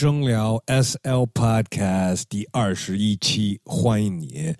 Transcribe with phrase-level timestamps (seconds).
[0.00, 4.54] 声聊 SL Podcast 第二十一期，欢迎你，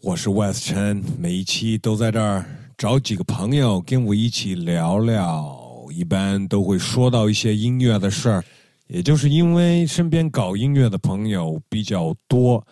[0.00, 2.46] 我是 West 陈，每一期都在这儿
[2.78, 5.58] 找几个朋友跟我一起聊聊，
[5.90, 8.44] 一般都会说到一些音乐的事儿，
[8.86, 12.64] 也就是因为身边搞音乐的朋友比较多，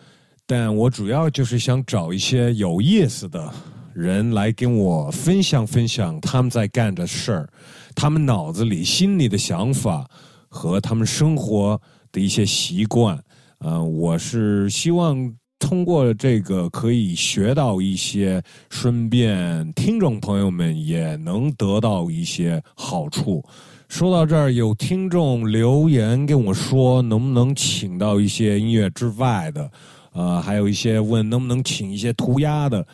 [0.45, 3.53] 但我主要就是想找一些有意思的
[3.93, 7.49] 人来跟我分享分享他们在干的事儿，
[7.93, 10.09] 他们脑子里心里的想法。
[10.53, 11.81] 和他们生活
[12.11, 13.19] 的一些习惯，
[13.57, 15.17] 呃，我是希望
[15.57, 23.43] 通过这个可以学到一些，顺便听众朋友们也能得到一些好处。
[23.89, 29.71] 说到这儿，有听众留言跟我说，能不能请到一些音乐之外的，
[30.13, 32.85] 呃，还有一些问能不能请一些涂鸦的，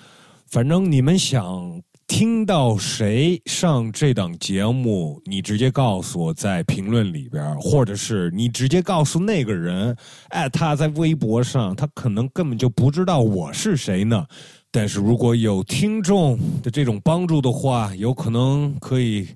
[0.47, 1.81] 反正你们想。
[2.09, 9.95] 听到谁上这档节目，你直接告诉我在评论里边，或者是你直接告诉那个人，
[10.29, 14.25] 哎，他在微博上，他可能根本就不知道我是谁呢。
[14.71, 19.27] 但是如果有听众的这种帮助的话，有可能可以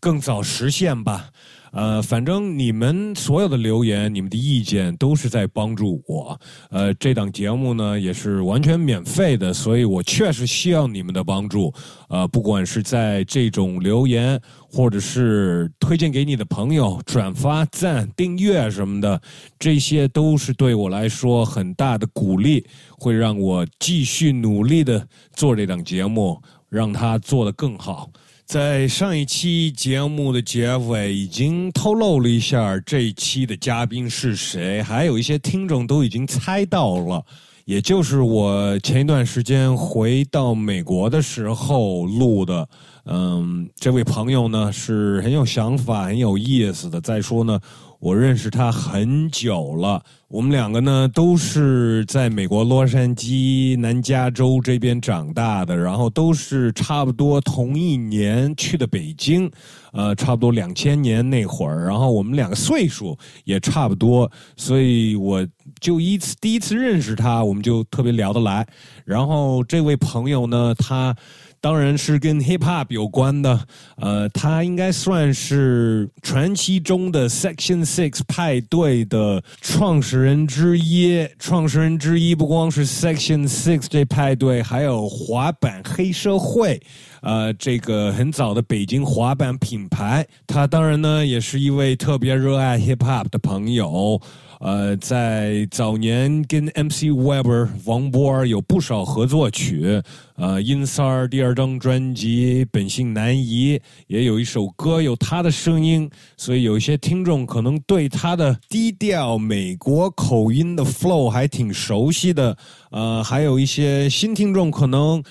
[0.00, 1.28] 更早实现吧。
[1.74, 6.40] 呃，反正你们所有的留言，你们的意见都是在帮助我。
[6.70, 11.74] 呃，这档节目呢也是完全免费的，所以我确实需要你们的帮助。
[12.08, 19.20] 呃，不管是在这种留言，或者是推荐给你的朋友、转发、赞、订阅什么的，
[19.58, 22.64] 这些都是对我来说很大的鼓励，
[22.96, 28.08] 会让我继续努力的做这档节目，让它做得更好。
[28.46, 37.24] 在上一期节目的结尾已经透露了一下这一期的嘉宾是谁，还有一些听众都已经猜到了，
[37.64, 42.68] 也就是我前一段时间回到美国的时候录的。
[43.06, 47.00] 嗯，这位朋友呢是很有想法、很有意思的。
[47.00, 47.58] 再说呢。
[48.04, 59.50] 我认识他很久了，我们两个呢都是在美国洛杉矶南加州这边长大的，然后都是差不多同一年去的北京，
[59.94, 65.42] 呃，差不多两千年那会儿，然后我们两个岁数也差不多，所以我
[65.80, 68.66] 就一次第一次认识他，我们就特别聊得来。
[69.06, 71.16] 然后这位朋友呢，他。
[71.64, 73.58] 当然是跟 hip hop 有关的，
[73.96, 81.26] 呃，他应该算是传奇中的 Section Six 派对的创始人之一。
[81.38, 86.78] 创始人之一不光是 Section Six 这派对，还有滑板黑社会，
[87.22, 90.26] 呃，这个很早的北京滑板品牌。
[90.46, 94.20] 他当然呢，也是一位特别热爱 hip hop 的朋友。
[94.60, 100.02] 呃，在早年跟 MC Webber 王波儿有不少合作曲，
[100.36, 112.56] 呃，阴三儿第二张专辑《本性难移》也有一首歌有他的声音，所以有一些听众可能对他的低调美国口音的 flow 还挺熟悉的，
[112.90, 115.22] 呃，还有一些新听众可能。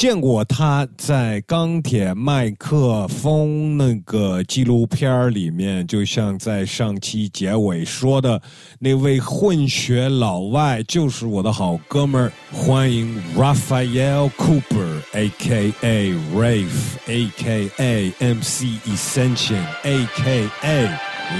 [0.00, 8.40] 见过他在《钢铁麦克风》那个纪录片里面，就像在上期结尾说的，
[8.78, 12.32] 那位混血老外就是我的好哥们儿。
[12.50, 16.14] 欢迎 Raphael Cooper，A.K.A.
[16.34, 18.10] Rave，A.K.A.
[18.20, 20.48] MC Ascension，A.K.A.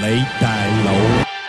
[0.03, 1.40] 雷大楼。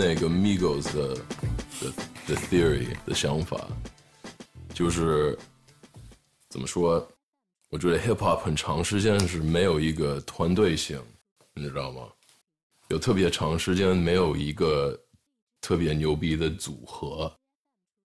[0.00, 1.14] 的
[1.80, 1.92] 的
[2.26, 3.68] 的 theory 的想法，
[4.72, 5.38] 就是
[6.48, 7.06] 怎么说？
[7.68, 11.00] 我觉得 hip hop 很长时间是没有一个团队性，
[11.54, 12.08] 你知道吗？
[12.88, 14.98] 有特别长时间没有一个
[15.60, 17.30] 特别牛逼的组合。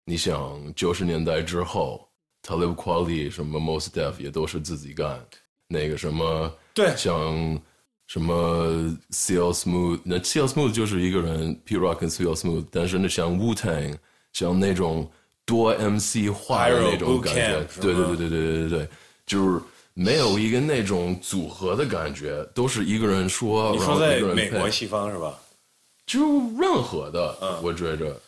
[0.04, 2.06] 你想九十年代之后
[2.42, 5.24] ，Talib Kweli 什么 Most Def 也都是自己干，
[5.68, 7.62] 那个什么对，像。
[8.06, 8.66] 什么
[9.10, 13.96] Seal Smooth，那 Seal Smooth 就是一个人，P Rock 跟 CL Smooth，但是那像 Wu Tang，
[14.32, 15.10] 像那种
[15.46, 18.88] 多 MC 化的那种感觉，对对对对对对对对，
[19.26, 19.58] 就是
[19.94, 25.40] 没有一个那种组合的感觉，都是一个人说，你说在美国西方是吧？
[26.06, 26.22] 就
[26.60, 28.20] 任何的，嗯，我觉着，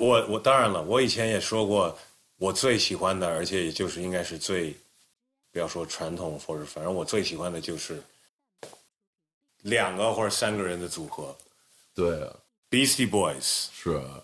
[0.00, 1.96] 我我当然了，我以前也说过，
[2.38, 4.74] 我最喜欢的，而且也就是应该是最，
[5.52, 8.02] 不要说传统或者反正我最喜欢的就是。
[9.62, 11.34] 两个或者三个人的组合，
[11.94, 12.32] 对啊
[12.70, 14.22] ，Beastie Boys 是啊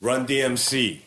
[0.00, 0.98] ，Run DMC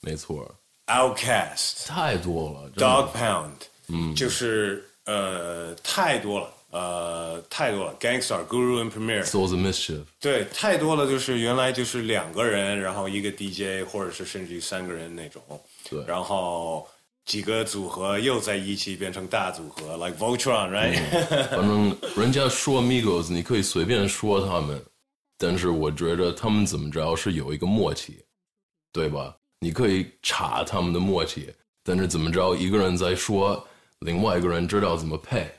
[0.00, 0.54] 没错
[0.86, 2.70] Outcast、太多了。
[2.76, 3.50] Dog Pound，
[3.88, 15.42] 嗯，就是呃太多了，呃太多了，Gangstar、Guru and Premier，Souls of Mischief，对，太多了，就是原来就是两个人，然后一个 DJ，或者是甚至于三个人那种，
[15.88, 16.88] 对然后
[17.26, 24.80] 几个组合又在一起变成大组合，like Voltron，right？、反正人家说 Migos，你可以随便说他们，
[25.36, 28.24] 但是我觉得他们怎么着是有一个默契，
[28.92, 29.36] 对吧？
[29.58, 31.52] 你可以查他们的默契，
[31.82, 33.66] 但是怎么着，一个人在说，
[34.00, 35.50] 另外一个人知道怎么配，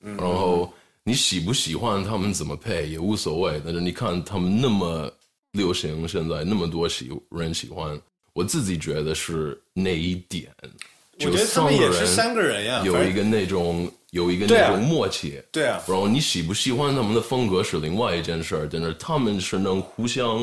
[0.00, 0.72] 然后
[1.04, 5.12] 你喜不喜欢他们怎么配也无所谓，但是你看他们那么
[5.52, 8.00] 流行，现在那么多喜人喜欢，
[8.32, 10.50] 我自己觉得是那一点，
[11.18, 20.38] 我觉得他们也是三个人呀，有一个那种有一个那种默契，对啊，然后你喜不喜欢他们的风格是另外一件事儿，但是他们是能互相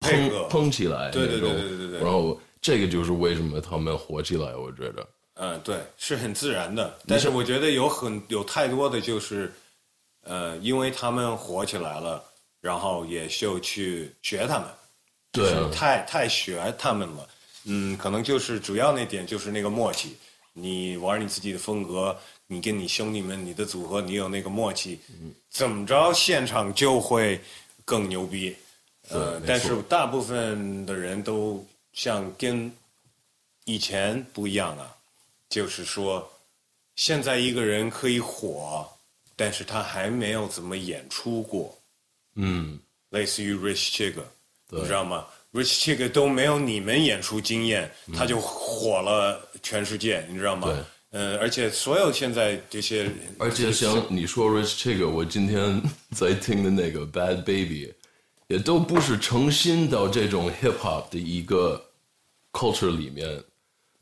[0.00, 5.06] 配合碰碰起来对对那种对对对对对然后这个就是为什么他们火起来，我觉得。
[5.34, 6.98] 嗯，对，是很自然的。
[7.06, 9.50] 但是我觉得有很有太多的就是，
[10.24, 12.22] 呃，因为他们火起来了，
[12.60, 14.68] 然后也就去学他们，
[15.32, 17.26] 对太太学他们了。
[17.64, 20.16] 嗯，可能就是主要那点就是那个默契，
[20.52, 24.98] 你玩你自己的风格，你跟你兄弟们、你的组合，你有那个默契，
[25.50, 27.40] 怎么着现场就会
[27.84, 28.56] 更牛逼。
[29.46, 32.72] 但是大部分的人都像跟
[33.64, 34.96] 以前不一样啊，
[35.48, 36.30] 就是说，
[36.94, 38.88] 现在一个人可以火，
[39.34, 41.76] 但是他还没有怎么演出过，
[42.36, 42.78] 嗯，
[43.10, 44.22] 类似于 Rich Chigga，
[44.68, 50.68] 对你知道吗？Rich Chigga 都没有你们演出经验，他就火了全世界，你知道吗？
[50.68, 50.76] 对
[51.12, 55.82] 嗯，而且所有现在这些，而且像你说 Rich 这个，我今天
[56.12, 57.92] 在听的那个 Bad Baby，
[58.46, 61.84] 也都不是诚心到这种 hip hop 的一个
[62.52, 63.42] culture 里面，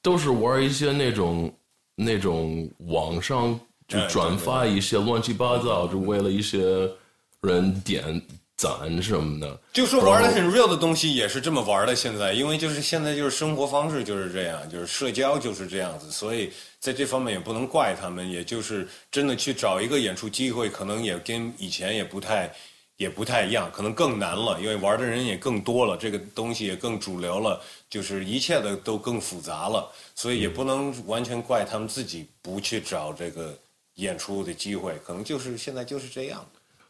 [0.03, 1.51] 都是玩一些那种
[1.95, 6.61] 那种网上就哎转发一些乱七八糟，就为了一些
[7.41, 8.21] 人点
[8.59, 9.59] 攒什么的。
[9.73, 11.97] 就说玩的很 real 的东西也是这么玩的。
[11.97, 18.31] 现在，因为就是现在就是生活方式就是这样，就是社交就是这样子，所以在这方面也不能怪他们。
[18.31, 22.53] 也就是真的去找一个演出机会，可能也跟以前也不太
[22.97, 33.57] 也不太一样，可能更难了，因为玩的人也更多了，这个东西也更主流了，就是一切的都更复杂了，所以也不能完全怪他们自己不去找这个
[33.95, 36.45] 演出的机会，可能就是现在就是这样。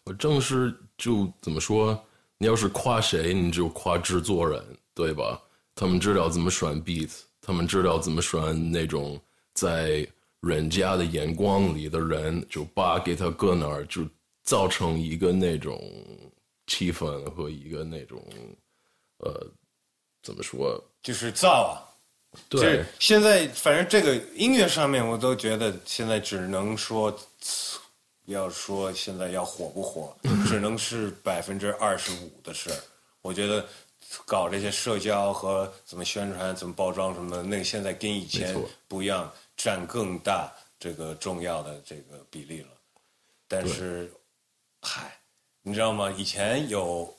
[0.08, 2.02] 我正是就怎么说，
[2.38, 4.64] 你要是夸谁，你就夸制作人，
[4.94, 5.38] 对吧？
[5.74, 7.10] 他们知道怎么选 beat，
[7.42, 9.20] 他们知道怎么选那种
[9.52, 10.08] 在
[10.40, 14.00] 人家的眼光里的人，就把给他搁那儿，就
[14.44, 15.78] 造成一个那种
[16.68, 18.24] 气氛和一个那种
[19.18, 19.46] 呃，
[20.22, 20.82] 怎么说？
[21.02, 21.84] 就是造啊，
[22.48, 27.14] 就对是，现在，反正这个音乐上面，我都觉得现在只能说，
[28.28, 30.16] 要说现在要火不火，
[30.46, 32.76] 只能是百分之二十五的事儿。
[33.22, 33.66] 我觉得
[34.26, 38.54] 搞这些社交和怎么宣传、怎么包装什么的，那个现在跟以前
[38.86, 42.68] 不一样，占更大这个重要的这个比例了。
[43.48, 44.12] 但是，
[44.82, 45.18] 嗨，
[45.62, 46.10] 你知道吗？
[46.10, 47.12] 以前有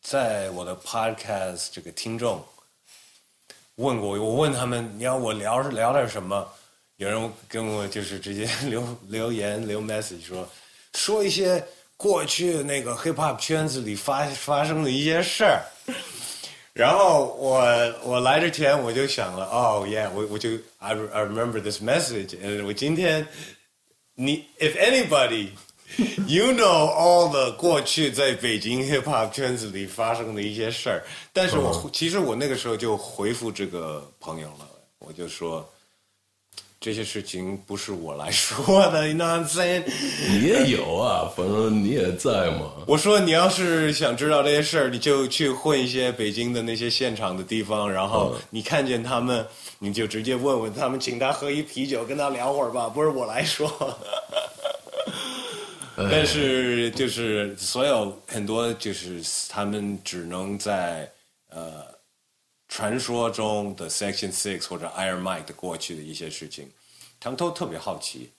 [0.00, 2.44] 在我的 podcast 这个听众
[3.76, 6.48] 问过我，我问他们你要我聊聊点什么，
[6.96, 10.48] 有人跟我就是直接 留留言留 message 说
[10.94, 11.64] 说一些
[11.96, 15.62] 过去那个 hip hop 圈子里发发生的一些事儿。
[16.72, 17.62] 然后我
[18.02, 23.24] 我来之前我就想了，哦、yeah，我我就 I I remember this message，呃，我今天
[24.16, 25.50] 你 if anybody
[26.26, 35.64] you know all the 过去在北京 hip hop 圈子里发生的一些事儿，但是我、其实我那个时候就回复这个朋友了，我就说
[36.84, 39.84] 这些事情不是我来说的 I'm saying？
[40.28, 42.72] 你也有啊，反正你也在嘛。
[42.86, 49.46] 我说你要是想知道这些事儿，你就去混一些北京的那些现场的地方，然后你看见他们，
[49.78, 53.98] 你就直接问问他们，请他喝一啤酒，跟他聊会儿吧，不是我来说。
[55.96, 61.10] 但是就是所有很多就是他们只能在
[61.48, 61.82] 呃
[62.74, 66.68] 传说中的 Section Six 或者 Iron Mike 的过去的一些事情，
[67.20, 68.32] 他们都特别好奇，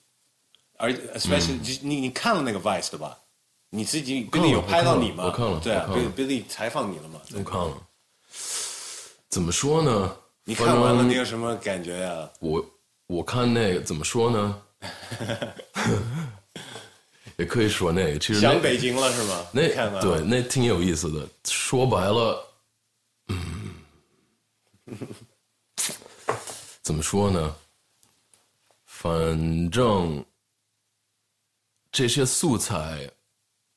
[0.76, 3.16] 而 especially、你你看了那个 Vice 的吧？
[3.70, 5.24] 你自己看了 Billy 有拍到你吗？
[5.24, 7.18] 我看了对啊我看了，Billy Billy 采访你了吗？
[7.34, 7.82] 我看了，
[9.30, 10.14] 怎么说呢？
[10.44, 12.62] 你看完了，你有什么感觉呀、我
[13.06, 14.62] 我看那个怎么说呢？
[17.38, 19.46] 也可以说那个，其实想北京了是吗？
[19.50, 21.26] 那你看完了对那挺有意思的。
[21.44, 22.46] 说白了，
[23.28, 23.74] 嗯，
[26.82, 27.56] 怎么说呢？
[28.84, 30.24] 反正
[31.90, 33.10] 这些素材，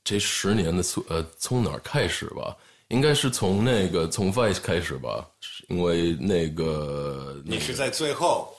[0.03, 2.55] 这十年的素呃，从哪儿开始吧？
[2.89, 5.27] 应该是从那个从 Vice 开始吧，
[5.67, 8.51] 因为那个你是在最后，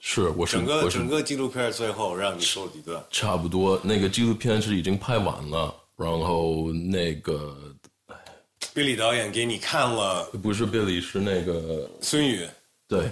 [0.00, 3.02] 是我是整个整个纪录片最后让你说几段。
[3.10, 7.74] 差不多，那个纪录片是已经拍完了，然后那个
[8.78, 12.46] 比利导演给你看了不是 Billy 是那个孙宇，
[12.86, 13.10] 对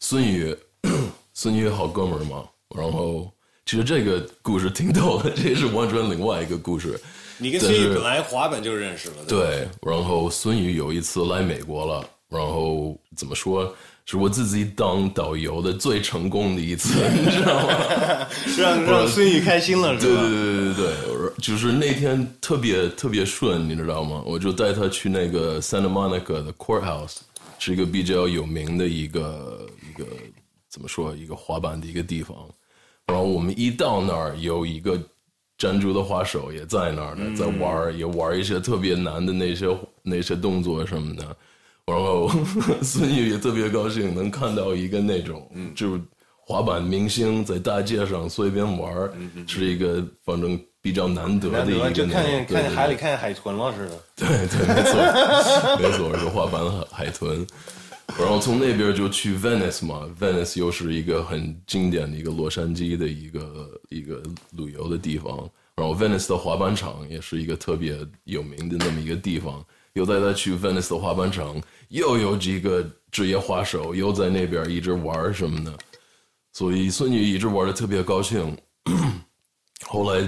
[0.00, 0.56] 孙宇，
[1.34, 3.30] 孙宇好哥们儿嘛，然后
[3.66, 6.98] 其实这个故事挺逗的， 这是完全另外一个故事。
[7.36, 9.24] 你跟孙宇本来滑板就认识了，吧？
[9.28, 18.26] 对，然后孙宇有一次来美国了，然后怎么说，是我自己当导游的最成功的一次，你知道吗？
[18.58, 20.20] 让让孙宇开心了是吧？
[20.22, 24.22] 对对对对对，就是那天特别特别顺，你知道吗？
[24.26, 27.18] 我就带他去那个 Santa Monica 的 Courthouse，
[27.58, 30.04] 是一个比较有名的一个一个
[30.68, 32.36] 怎么说一个滑板的一个地方。
[33.06, 35.00] 然后我们一到那儿，有一个
[35.56, 39.66] 站住的滑手也在那儿呢，在玩儿，也玩一些特别难的那些
[40.02, 41.36] 那些动作什么的。
[41.86, 42.30] 然后
[42.82, 46.00] 孙宇也特别高兴，能看到一个那种，就是
[46.38, 49.12] 滑板明星在大街上随便玩儿，
[49.46, 54.02] 是一个反正比较难得的一个就看见对对看见海里看见海豚了似的。
[54.16, 57.46] 对对，没错，没错，是滑板海海豚。
[58.18, 65.48] 然后从那边就去 Venice 嘛，Venice 又是一个很经典的一个洛杉矶的一个一个旅游的地方。
[65.76, 69.64] 然后 Venice 的滑板场也是一个特别有名的那么一个地方。
[69.94, 75.76] 又带他去 Venice 的滑板场，又有几个职业滑手又在那边一直玩什么的，
[76.52, 78.56] 所以孙女一直玩的特别高兴。
[79.86, 80.26] 后来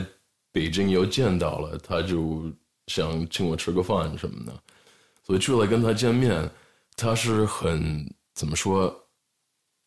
[0.53, 2.53] 北京又见到了，他就
[2.87, 4.53] 想请我吃个饭什么的，
[5.23, 6.51] 所以去了跟他见面，
[6.97, 9.04] 他是很怎么说？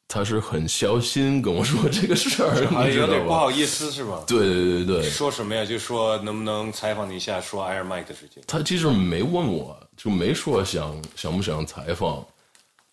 [0.08, 2.88] 他是很小心跟我说这个事儿，你知道吧？
[2.88, 4.24] 有点不好意思是吧？
[4.26, 5.66] 对对对对，说什么呀？
[5.66, 8.42] 就说能不能采访你一下，说 Air Mike 的事情。
[8.48, 12.26] 他其实没问我，就没说想想不想采访。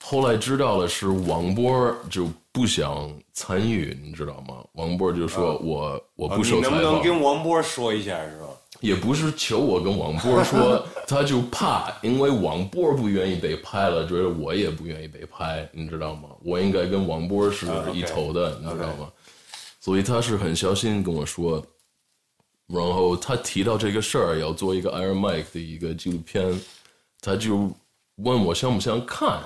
[0.03, 4.57] 后来知道了是王波就不想参与，你知道吗？
[4.73, 6.75] 王波就说我、我不受采访。
[6.75, 8.47] 啊你能不能跟王波说一下是吧？
[8.85, 16.29] 也不是求我跟王波说，他就怕，因为王波不愿意被拍了，觉得我也不愿意被拍，你知道吗？
[16.45, 19.11] 我应该跟王波是一头的，你知道吗？
[19.81, 21.65] 所以他是很小心跟我说，
[22.67, 26.61] 然后他提到这个事儿要做一个 Iron Mike 的一个纪录片，
[27.23, 27.73] 他就
[28.17, 29.41] 问我想不想看。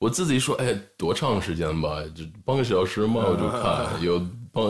[0.00, 2.02] 我自己说，哎，多长时间吧？
[2.12, 4.02] 就半个小时嘛，我就看。
[4.02, 4.18] 有
[4.50, 4.64] 半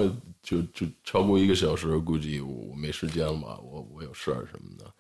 [0.49, 4.91] 就就超过一个小时，估计我我没时间了吧，我我有事儿什么的。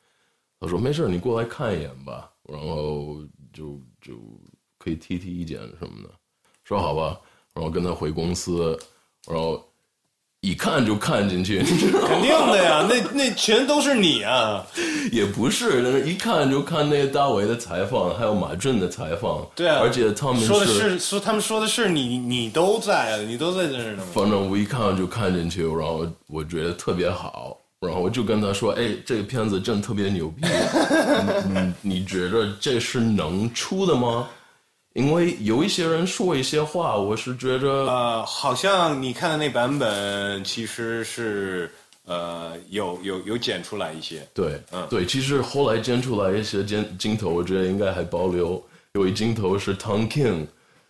[0.61, 4.21] 他说没事，你过来看一眼吧，然后就就
[4.77, 6.15] 可以提提意见什么的。
[6.65, 7.19] 说好吧，
[7.55, 8.79] 然后跟他回公司，
[9.27, 9.67] 然后
[10.41, 12.09] 一看就看进去，你知道吗？
[12.09, 14.65] 肯定的呀，那那全都是你啊！
[15.11, 19.45] 也不是，但是一看就看那个大伟的采访，还有马俊的采访。
[19.57, 24.03] 对啊，而且他们说的是说他们说的是你你都在啊，你都在这儿呢。
[24.15, 30.47] 反正我一看就看进去，然后我觉得特别好，然后我就跟他说：“哎，这个片子真特别牛逼，
[31.49, 34.29] 你你你觉得这是能出的吗？”
[34.99, 41.71] 因为有一些人说一些话，我是觉得呃，好像你看的那版本其实是
[42.05, 44.27] 呃有有有剪出来一些。
[44.35, 48.61] 对，嗯对，其实后来剪出来一些镜镜头，我觉得应该还保留。
[48.95, 50.45] 有一镜头是 Tom King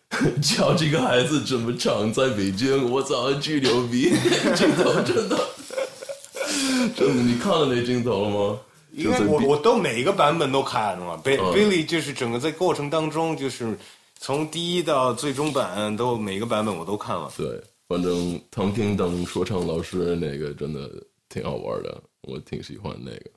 [0.41, 4.09] 教这个孩子怎么唱，在北京，我操，巨牛逼！
[4.57, 5.39] 镜头真的，
[6.97, 8.59] 真的，你看了那镜头了吗？
[8.93, 13.79] 因为我我都每一个版本都看了 Billy 就是整个在过程当中，就是
[14.19, 17.33] 从第一到最终版都每个版本我都看了。
[17.37, 20.91] 对，反正 Tom King 当说唱老师那个真的
[21.29, 23.31] 挺好玩的，我挺喜欢那个。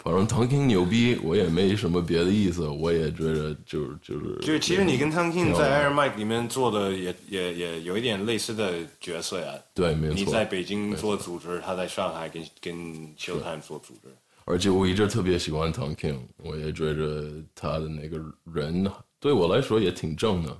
[0.00, 9.54] 反正 Tom King 牛逼，我也没什么别的意思，我也觉得就是就是就是其实你跟挺 King 在 Air Mike 里面做的也也也有一点类似的角色呀。
[9.74, 10.14] 对，没错。
[10.14, 12.74] 你在北京做组织，他在上海跟跟
[13.16, 14.08] Showtime 做组织。
[14.50, 18.90] 而且我一直特别喜欢 Tom King，我也觉着他的那个人
[19.20, 20.58] 对我来说也挺正的，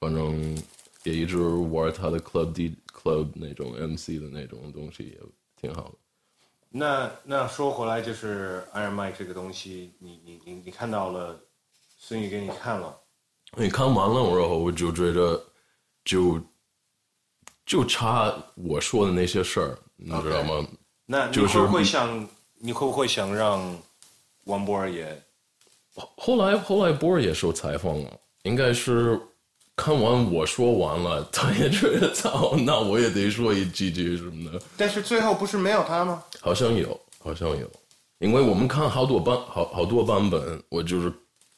[0.00, 0.36] 反正
[1.04, 5.20] 也一直玩他的 Club D Club 那种 MC 的那种东西也
[5.54, 5.94] 挺好的。
[6.70, 11.38] 那那说回来，就是 Iron Mike 这个东西，你你你你看到了，
[11.98, 12.98] 孙宇给你看了，
[13.56, 15.40] 你看完了，然后我就觉得
[16.04, 16.40] 就
[17.64, 20.66] 就差我说的那些事儿，你知道吗？
[21.06, 22.28] 那你就是会不会想，
[22.62, 23.74] 你会不会想让
[24.44, 25.22] 王波儿也？
[25.94, 29.18] 后来后来波儿也受采访了，应该是
[29.74, 34.60] 看完我说完了，他也觉得操，那我也得说一几句什么的。
[34.76, 36.22] 但是最后不是没有他吗？
[36.38, 37.70] 好像有，好像有，
[38.18, 41.12] 因为我们看好多版，好好多版本，我就是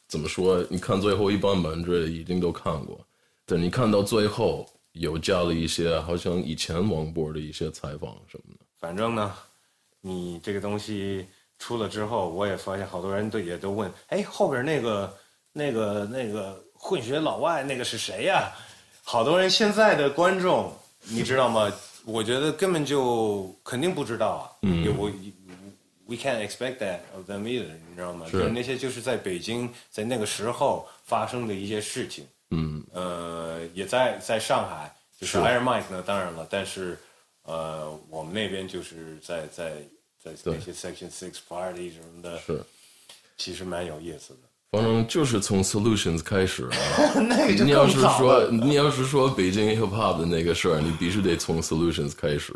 [0.07, 0.65] 怎么说？
[0.71, 3.05] 你看最后一版本，这已经都看过，
[3.45, 8.65] 但你看到最后有加了一些，好像以前王波的一些采访什么的。
[8.79, 9.33] 反正呢，
[10.03, 11.27] 你这个东西
[11.59, 15.17] 出了之后，我也发现好多人都也都问，哎，后边那个
[15.53, 18.53] 那个那个混血老外那个是谁呀？
[19.05, 20.73] 好多人现在的观众，
[21.05, 21.73] 你知道吗？
[22.05, 24.43] 我觉得根本就肯定不知道啊。
[24.63, 25.09] 嗯，我
[26.07, 28.27] we can't expect that of them either，你知道吗？
[28.31, 32.27] 就是那些就是在北京在那个时候发生的一些事情。
[32.51, 36.99] 嗯，呃，也在在上海，就是 Iron Mike 呢，当然了，但是
[37.45, 39.75] 呃，我们那边就是在在
[40.23, 42.63] 在那些 Section Six Party 什么的，是，
[43.37, 44.41] 其实蛮有意思的。
[44.71, 47.21] 反正就是从 Solutions 开始啊。
[47.29, 48.49] 那个就你要是说。
[48.51, 52.55] 你要是说北京 hip hop 的那个事儿，你必须得从 Solutions 开始。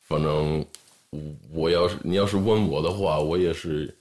[0.00, 0.64] 反正
[1.10, 1.20] 我
[1.52, 3.94] 我要是你要是问我的话，我也是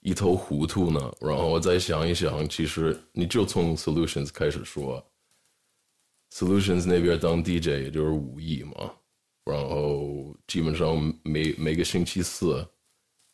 [0.00, 1.14] 一头糊涂呢。
[1.20, 5.02] 然后我再想一想，其实你就从 Solutions 开始说。
[6.34, 8.90] Solutions 那边当 DJ 也就是武艺嘛，
[9.44, 12.62] 然后基本上每每个星期四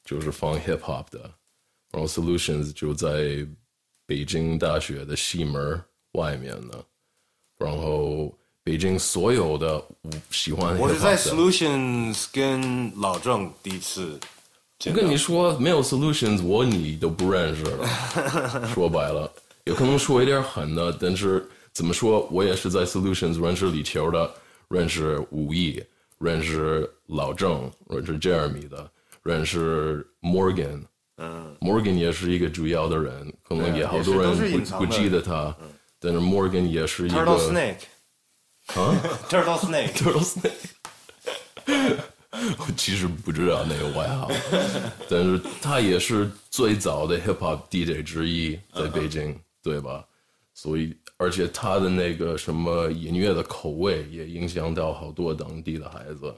[0.05, 1.19] 就是放 hip hop 的，
[1.91, 3.45] 然后 Solutions 就在
[4.07, 5.83] 北京大学的西门
[6.13, 6.79] 外面呢，
[7.59, 8.33] 然后
[8.63, 9.85] 北京所有的
[10.31, 14.17] 喜欢的，我是在 Solutions 跟老郑第一次
[14.87, 17.89] 我跟你说，没有 Solutions，我你都不认识了。
[18.73, 19.29] 说白了，
[19.65, 24.33] 有可能说一点狠的，但是怎么说，我也是在 Solutions 认识李球的，
[24.69, 25.83] 认识武艺，
[26.19, 28.91] 认识老郑，认识 Jeremy 的，
[29.23, 30.83] 认识 Morgan。
[31.19, 35.55] 嗯，Morgan 也是一个主要的人，可能也好多人都不不记得他，
[35.99, 37.83] 但是 Morgan 也是一个 Turtle Snake
[38.81, 38.95] 啊？
[39.29, 40.53] Turtle Snake，Turtle Snake。
[42.59, 44.31] 我其实不知道那个外号，
[45.09, 50.05] 但是他也是最早的 hip hop DJ 之一，在北京，对吧？
[50.55, 56.35] 所以，而且他的那个什么音乐的口味也影响到好多当地的孩子，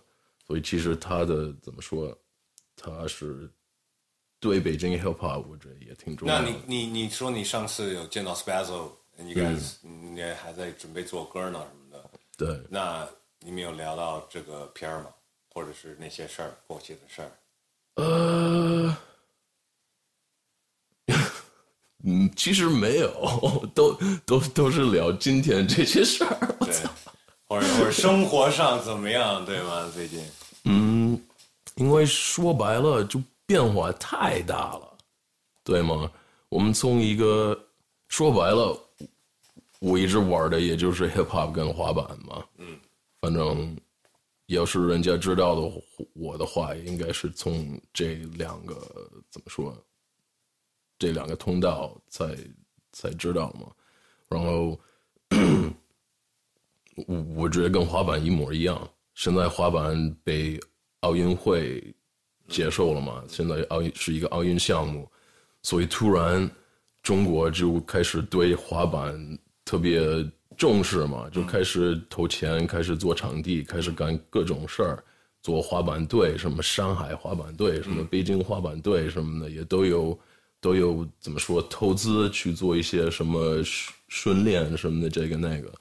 [0.47, 2.17] 所以其实他的怎么说，
[2.75, 3.49] 他是
[4.41, 6.43] 对北京 hip hop 我觉得也挺重要的。
[6.43, 13.07] 那你你你说你上次有见到 Spazzo，you guys，、你还在准备做歌呢什么的，对，那
[13.41, 15.11] 你们有聊到这个片儿吗？
[15.53, 17.31] 或者是那些事儿，过去的事儿？
[17.97, 18.97] 呃，
[22.05, 23.93] 嗯，其实没有，都
[24.25, 26.57] 都都是聊今天这些事儿。
[26.61, 26.75] 对，
[27.49, 29.91] 或者或者生活上怎么样，对吗？
[29.93, 30.25] 最近
[30.65, 31.21] 嗯，
[31.77, 34.97] 因为说白了，就变化太大了，
[35.65, 36.11] 对吗？
[36.49, 37.59] 我们从一个
[38.09, 38.79] 说白了，
[39.79, 42.45] 我一直玩的也就是 hip hop 跟滑板嘛。
[42.59, 42.79] 嗯，
[43.21, 43.77] 反正
[44.47, 45.73] 要是人家知道的
[46.15, 48.75] 我的话，应该是从这两个
[49.31, 49.77] 怎么说，
[51.01, 52.37] 这两个通道才
[52.93, 53.67] 才知道嘛。
[54.29, 54.79] 然后
[57.09, 58.89] 我 我觉得跟滑板一模一样。
[59.15, 60.59] 现在滑板被
[61.01, 61.83] 奥运会
[62.49, 63.25] 接受了嘛？
[63.29, 65.11] 现在奥运是一个奥运项目，
[65.63, 66.49] 所以突然
[67.03, 70.01] 中国就开始对滑板特别
[70.57, 75.05] 重视嘛，就开始投钱，开始做场地，开始干各种事儿，
[75.43, 80.19] 做滑板队，什么上海滑板队，什么北京滑板队什么的，也都有
[80.61, 85.73] 都有怎么说投资去做一些什么训训练什么的，这个那个。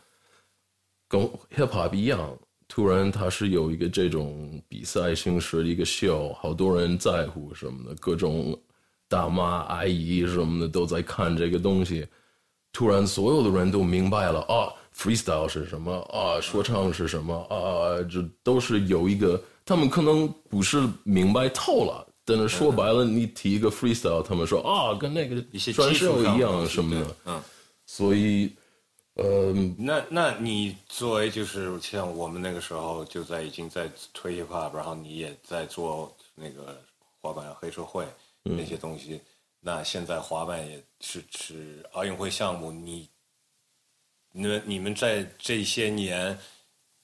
[1.07, 1.21] 跟
[1.55, 2.37] hip hop 一样，
[2.67, 8.55] 突然它是有一个这种比赛形式的一个 show，，好多人在乎什么的，各种
[9.07, 12.07] 大妈阿姨什么的都在看这个东西。
[12.71, 27.43] 突然，所有的人都明白了啊，freestyle 是什么啊，说唱是什么啊，这都是有一个，他们可能不是明白透了，但是说白了，你提一个 freestyle，他们说啊，跟那个一些转技术秀一样什么的，嗯。
[27.85, 28.55] 所以，
[29.15, 36.79] 呃，那那你作为就是像我们那个时候就在已经在推 hip hop，然后你也在做那个
[37.19, 38.05] 滑板黑社会
[38.43, 39.19] 那些东西，
[39.59, 43.09] 那现在滑板也是是奥运会项目，你
[44.31, 46.37] 你们你们在这些年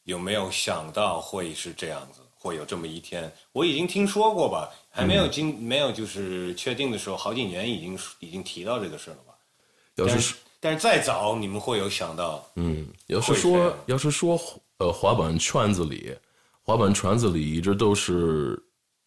[0.04, 3.30] 有没有想到会是这样子，会有这么一天？
[3.52, 9.34] 我已经听说过吧，还没有经、没有就是确定的时候，好几年已经已经提到这个事了吧？
[9.96, 14.40] 要是但是但是再早你们会有想到，嗯，要是说要是说
[14.78, 16.16] 呃滑板圈子里，
[16.64, 18.58] 滑板圈子里一直都是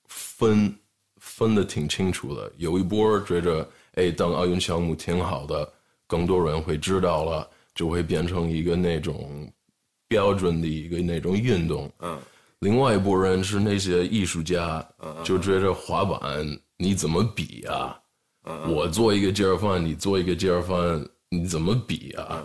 [0.07, 0.79] 分
[1.17, 5.73] 分的挺清楚的，有一波觉着哎当奥运项目挺好的，
[6.07, 9.51] 更多人会知道了，就会变成一个那种
[10.07, 11.91] 标准的一个那种运动。
[12.01, 12.21] 嗯，
[12.61, 14.85] 另外一拨人是那些艺术家，
[15.23, 16.45] 就觉着滑板
[16.77, 17.99] 你怎么比啊？
[18.69, 22.43] 我做一个接儿饭，你做一个接儿饭，你怎么比啊？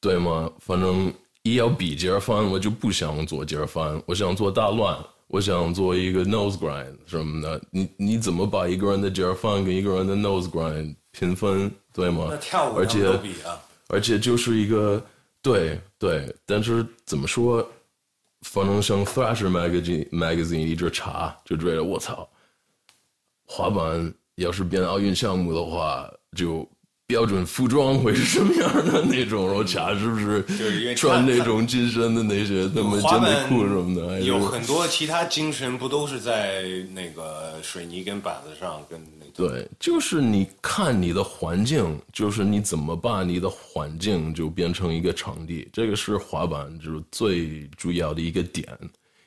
[0.00, 0.50] 对吗？
[0.58, 4.96] 反正一要比接儿饭，我就不想做接儿饭，我想做大乱，
[5.26, 7.60] 我想做一个 nose grind 什么的。
[7.70, 11.70] 你你怎么把一个人的接儿饭跟一个人的 nose grind 平分？
[11.92, 12.28] 对吗？
[12.30, 13.20] 那跳舞而且
[13.88, 15.04] 而且就是一个
[15.42, 17.68] 对对，但是怎么说，
[18.42, 22.28] 反正像 Thrasher magazine magazine 一直查，就觉得我操，
[23.44, 26.68] 滑板要是变奥运项目的话，就
[27.06, 29.46] 标准服装会是什么样的那种？
[29.46, 34.20] 然后查是不是是因为穿那种紧身的那些那么滑板健美裤什么的？
[34.20, 39.00] 有很多其他精神不都是在那个水泥跟板子上跟
[39.38, 48.66] 对，就是你看你的环境，就是你怎么把你的环境就变成一个场地，这个是滑板就是最主要的一个点，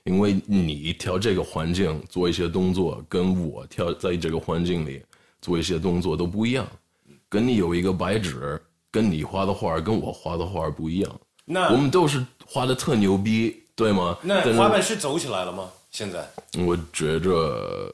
[0.04, 5.02] 因为你挑这个环境做一些动作，跟我挑在这个环境里
[5.42, 6.68] 做一些动作都不一样，
[7.30, 14.18] 跟你有一个白纸，跟你画的画跟我画的画不一样，那我们都是画的特牛逼，对吗？
[14.22, 15.70] 那滑板是走起来了吗？
[15.90, 16.26] 现在
[16.58, 17.90] 我觉着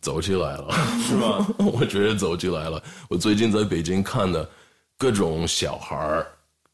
[0.00, 0.74] 走起来了。
[1.06, 1.46] 是吗？
[1.72, 2.82] 我觉得走起来了。
[3.08, 4.48] 我最近在北京看的
[4.96, 6.26] 各种小孩儿，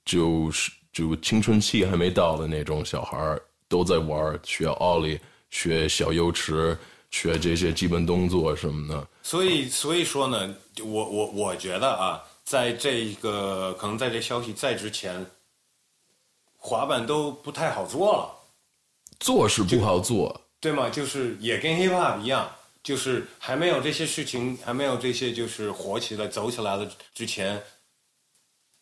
[0.05, 6.77] 就是就青春期还没到的那种小孩儿，都在玩，学奥利，学小游池，
[7.11, 9.07] 学这些基本动作什么的。
[9.23, 15.25] 所以所以说呢，我我我觉得啊，在这个可能在这消息在之前，
[16.57, 18.31] 滑板都不太好做了。
[19.21, 20.91] 做是不好做，对吗？
[20.91, 22.51] 就是也跟 hip hop 一样，
[22.85, 27.61] 就是还没有这些事情，还没有这些就是火起来、走起来了之前，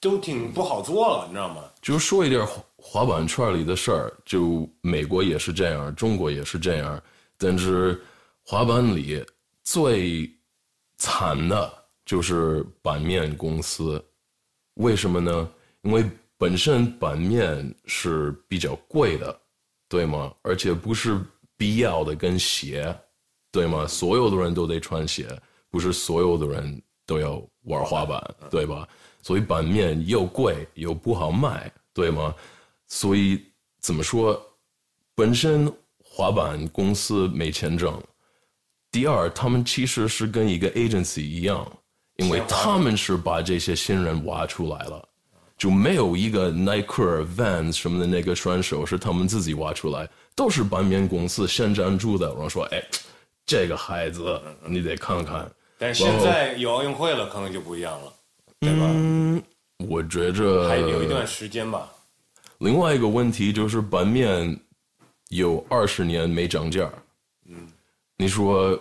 [0.00, 1.70] 都挺不好做了，你知道吗？
[1.80, 7.00] 就说一点滑滑板圈里的事儿，就美国也是这样，中国也是这样，
[7.38, 8.02] 但是
[8.44, 9.24] 滑板里
[9.62, 10.28] 最
[10.98, 11.72] 惨的
[12.04, 14.04] 就是板面公司，
[14.74, 15.48] 为什么呢？
[15.82, 16.04] 因为
[16.36, 19.40] 本身板面是比较贵的，
[19.88, 20.34] 对吗？
[20.42, 21.20] 而且不是
[21.56, 22.92] 必要的跟鞋，
[23.52, 23.86] 对吗？
[23.86, 25.28] 所有的人都得穿鞋，
[25.70, 28.88] 不是所有的人都要玩滑板，对吧？
[29.22, 32.34] 所以板面又贵又不好卖，对吗？
[32.88, 33.40] 所以
[33.80, 34.40] 怎么说？
[35.14, 35.70] 本身
[36.02, 38.02] 滑板公司没钱挣，
[38.90, 41.70] 第二，他们其实是跟一个 agency 一样，
[42.16, 45.06] 因为他们是把这些新人挖出来了，
[45.58, 52.82] 就没有一个耐克、Vans 什么的那个选手是他们自己挖出来，都是板面公司先赞助的，然后说，哎，
[53.46, 55.50] 这个孩子你得看看。
[55.78, 58.12] 但现在有奥运会了，可能就不一样了，
[58.60, 58.86] 对吧？
[58.88, 59.42] 嗯，
[59.78, 61.90] 我觉着还有一段时间吧。
[62.58, 64.56] 另外一个问题就是板面
[65.30, 66.88] 有二十年没涨价。
[67.48, 67.66] 嗯，
[68.16, 68.78] 你说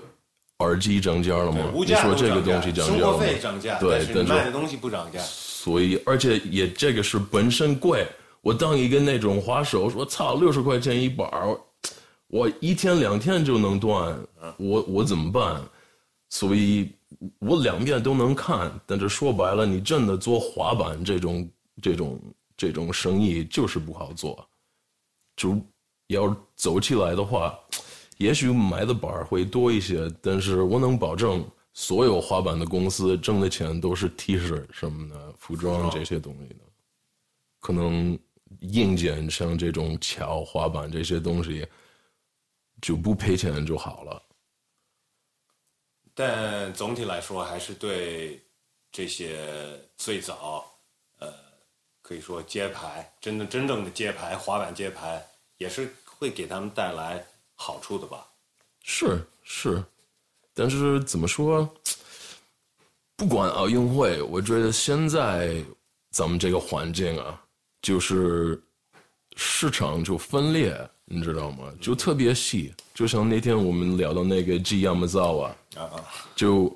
[0.59, 1.71] 耳机涨价了吗？
[1.73, 5.19] 物价你说这个东西涨价生活了吗费涨价，对但是卖的东西不涨价。
[5.21, 8.05] 所以而且也这个是本身贵。
[8.41, 11.59] 我当一个那种滑手说，操，六十块钱一板儿，
[12.31, 14.17] 我一天两天就能断，
[14.57, 15.61] 我我怎么办？
[16.29, 16.89] 所以
[17.39, 21.49] 我两边都能看，但是说白了，你真的做滑板这种
[21.81, 22.21] 这种
[22.55, 24.47] 这种生意就是不好做。
[25.35, 25.59] 就
[26.07, 27.53] 要走起来的话，
[28.17, 36.59] 也许买的板会多一些，但是我能保证，所有滑板的公司挣的钱都是 T 恤什么的、服装这些东西的。
[37.59, 38.17] 可能
[38.61, 41.67] 硬件像这种桥、滑板这些东西，
[42.81, 44.21] 就不赔钱就好了。
[46.13, 48.43] 但总体来说，还是对
[48.91, 50.69] 这些最早，
[51.19, 51.33] 呃，
[52.01, 55.25] 可以说揭牌，真的真正的揭牌，滑板揭牌，
[55.57, 58.27] 也是会给他们带来好处的吧？
[58.83, 59.81] 是是，
[60.53, 61.67] 但是怎么说？
[63.15, 65.63] 不管奥运会，我觉得现在
[66.09, 67.41] 咱们这个环境啊，
[67.81, 68.61] 就是
[69.37, 70.75] 市场就分裂，
[71.11, 71.71] 你知道吗？
[71.81, 75.45] 就特别细，就像那天我们聊到那个 G Yamazawa，
[75.75, 76.03] 啊啊，
[76.35, 76.73] 就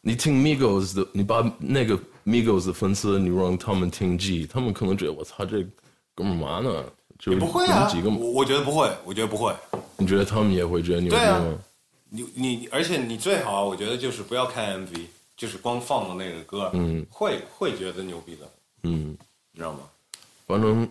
[0.00, 5.66] 你听 Migos 的，你把那个 Migos 的粉丝，你让他们听 G，他们可能觉得我操，这
[6.14, 6.84] 哥们儿嘛呢？
[7.18, 9.54] 就不会啊，几个，我我觉得不会，我觉得不会。
[9.98, 11.58] 你觉得他们也会觉得牛逼对啊吗？
[12.08, 18.50] 你你，而且你最好，我觉得就是不要看 MV，就是光放的那个歌，嗯，会会觉得牛逼的，
[18.84, 19.16] 嗯。
[19.54, 19.80] 你知道吗？
[20.46, 20.88] 反正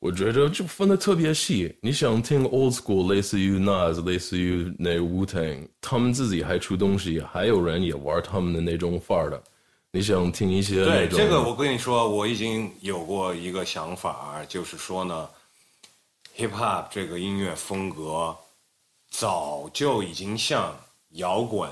[0.00, 1.76] 我觉着就分的特别细。
[1.80, 9.42] 你想听 old school，类似于 Nas，类似于那 Wu Tang，他们自己还出东西，还有人也玩他们的那种范儿的。
[9.90, 15.28] 你想听一些那对这个，我跟你说，我已经有过一个想法，就是说呢
[16.36, 18.36] ，hip hop 这个音乐风格
[19.10, 20.78] 早就已经像
[21.12, 21.68] 摇滚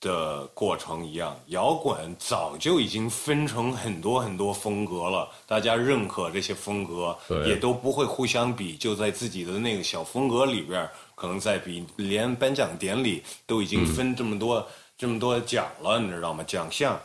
[0.00, 16.42] 的过程一样，摇滚早就已经分成很多很多风格了，大家认可这些风格，也都不会互相比，就在自己的那个小风格里边儿，可能在比，连颁奖典礼都已经分这么多、这么多奖了，你知道吗？
[16.44, 16.98] 奖项。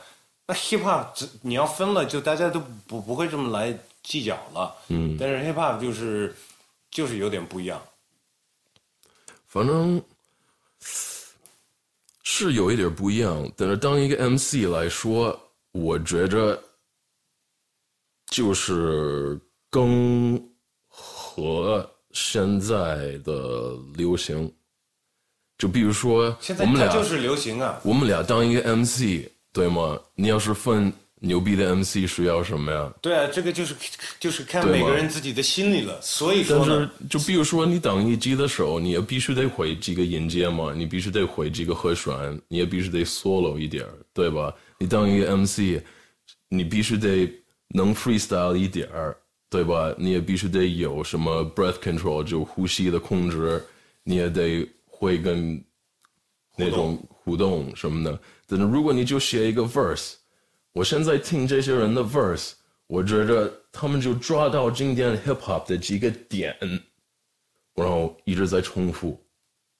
[0.47, 4.75] 那 hip hop 你要分了，就大家都不不会这么来计较了。
[4.89, 6.35] 嗯，但是 hip hop 就是
[6.91, 7.81] 就是有点不一样。
[9.47, 9.99] 反正
[12.27, 15.39] 是有一点不一样，但是当一个 MC 来说，
[15.71, 16.61] 我觉着
[18.31, 20.43] 就是更
[20.87, 24.51] 和现在的流行。
[25.57, 29.97] 就比如说，现在我们俩就是流行啊，我们俩当一个 MC，对吗？
[30.15, 32.93] 你要是分牛逼的 MC 需要什么呀？
[33.01, 33.73] 对啊，这个就是
[34.19, 35.99] 就是看每个人自己的心理了。
[36.01, 42.13] 所以说呢，，就比如说你当一击的时候，你也必须得会几个音阶嘛，你必须得会几个和弦，
[42.47, 44.53] 你也必须得 solo 一点儿，对吧？
[44.77, 45.81] 你当一个 MC，
[46.49, 47.31] 你必须得
[47.69, 49.17] 能 freestyle 一点儿，
[49.49, 49.95] 对吧？
[49.97, 53.63] 你也必须得有什么 breath control，就呼吸的控制，
[54.03, 55.63] 你也得会跟
[56.57, 58.19] 那种互动什么的。
[58.47, 60.13] 但是如果你就写一个 verse，
[60.75, 62.51] 我现在听这些人的 verse，
[62.87, 66.53] 我觉得他们就抓到经典 hip hop 的几个点，
[67.73, 69.17] 然后一直在重复，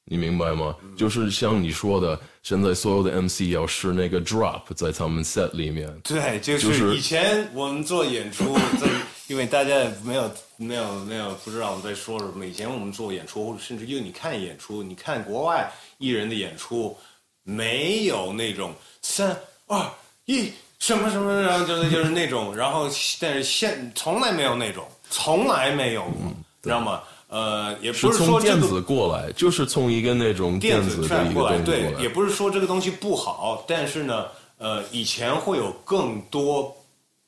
[0.06, 0.74] 你明白吗？
[0.96, 8.88] 就是像你说的，现在所有的 MC 要试那个 drop 在他们 set 里面，对，就就是是以前我们做演出， 在
[9.28, 12.46] 因为大家也没有没有没有不知道我们在说什么。
[12.46, 16.96] 以前我们做演出，甚至因为你看演出，你看国外艺人的演出，
[17.44, 19.92] 没有那种三二
[20.24, 26.14] 一什么什么，然后就是就是那种，然后但是现从来没有那种，从来没有过，
[26.64, 27.02] 知道吗？
[27.28, 36.74] 呃，也不是说这个电子过来，就是从一个那种电子的一个过来，对，也不是说这个东西不好，但是呢，呃，以前会有更多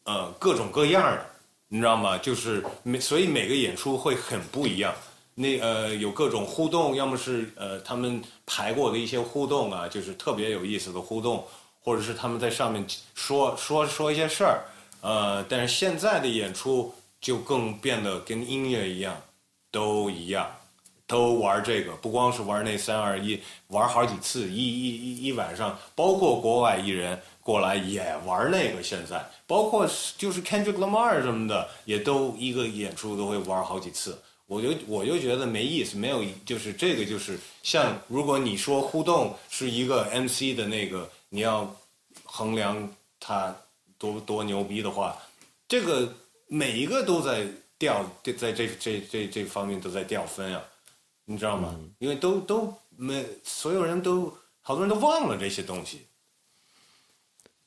[0.05, 1.25] 呃各种各样的，
[1.67, 2.17] 你知道吗？
[2.19, 4.93] 就是每所以每个演出会很不一样。
[5.33, 11.43] 那呃有各种互动，要么是呃他们排过的一些互动啊，就是特别有意思的互动，
[11.87, 14.65] 或者是他们在上面说说说一些事儿，
[14.99, 19.15] 呃，但是现在的演出就更变得跟音乐一样，
[19.71, 20.51] 都一样。
[21.05, 28.83] 都玩这个，不光是玩那三二一，玩好几次，一一一一晚上，包括国外艺人过来也玩那个。
[28.83, 34.21] 现在包括就是 Kendrick Lamar 什么的，也都一个演出都会玩好几次。
[34.47, 41.75] 我就我就觉得没意思，没有就是这个就是像如果你说互动是一个 MC 的那个，你要
[42.23, 43.55] 衡量他
[43.97, 45.17] 多多牛逼的话，
[45.67, 46.13] 这个
[46.47, 50.63] 每一个都在掉，在这这这这方面都在掉分啊。
[51.25, 51.77] 你知道吗？
[51.99, 56.07] 因为都都没，所有人都好多人都忘了这些东西。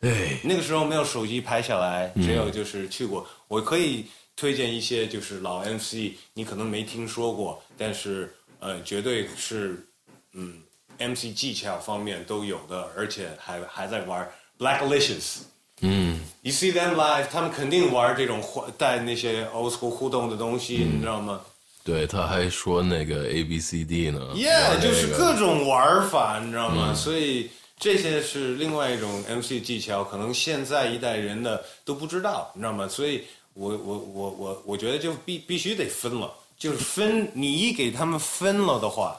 [0.00, 3.28] 哎，那个时候没有手机拍下来，只有就是去过。
[3.48, 9.86] 我可以推荐一些就是老 MC，你可能没听说过，但是呃，绝对是
[10.32, 10.62] 嗯
[11.00, 15.38] MC 技巧方面都有的，而且还还在玩 Blacklicious。
[15.80, 21.40] 嗯，You see them live，他们肯定玩这种互带那些 old school 互动的东西，你知道吗？
[21.82, 26.92] 对，他还说那个 A B C D 呢 Yeah，就是各种玩法，你知道吗？
[26.94, 32.86] 所以这些是另外一种 MC 技巧，可能现在一代人的都不知道，你知道吗？
[32.86, 39.18] 所以我我我我我觉得就必必须得分了，就是分，你一给他们分了的话，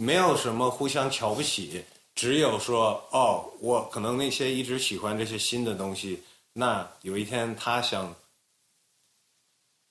[0.00, 1.84] 没有什么互相瞧不起，
[2.14, 8.14] 只有说哦，我可能那些一直喜欢这些新的东西，那有一天他想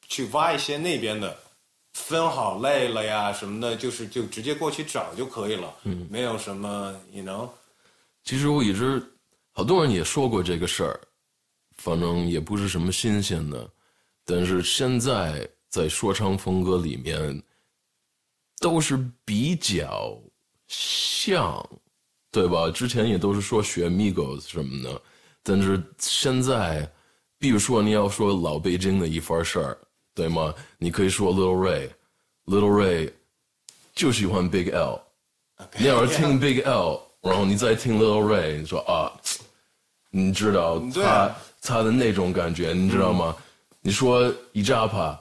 [0.07, 1.37] 去挖一些那边的。
[1.93, 7.49] 分好类了呀什么的，就是就直接过去找就可以了，嗯，没有什么，you know，
[8.23, 9.03] 其实我一直
[9.51, 11.01] 好多人也说过这个事儿，
[11.77, 13.67] 反正也不是什么新鲜的。
[14.23, 17.41] 但是现在在说唱风格里面，
[18.59, 20.19] 都是比较
[20.67, 21.63] 像，
[22.31, 22.69] 对吧？
[22.69, 25.01] 之前也都是说学 Migos 什么的，
[25.43, 26.89] 但是现在，
[27.37, 29.77] 比如说你要说老北京的一番事儿，
[30.13, 30.53] 对吗？
[30.77, 31.57] 你可以说 Little
[32.45, 33.11] Ray，Little Ray
[33.93, 34.99] 就喜欢 Big L。
[35.77, 39.11] 你要是听 Big L，然后你再听 Little Ray，你说啊，
[40.09, 43.35] 你知道他、他的那种感觉，你知道吗？
[43.81, 45.19] 你说一扎帕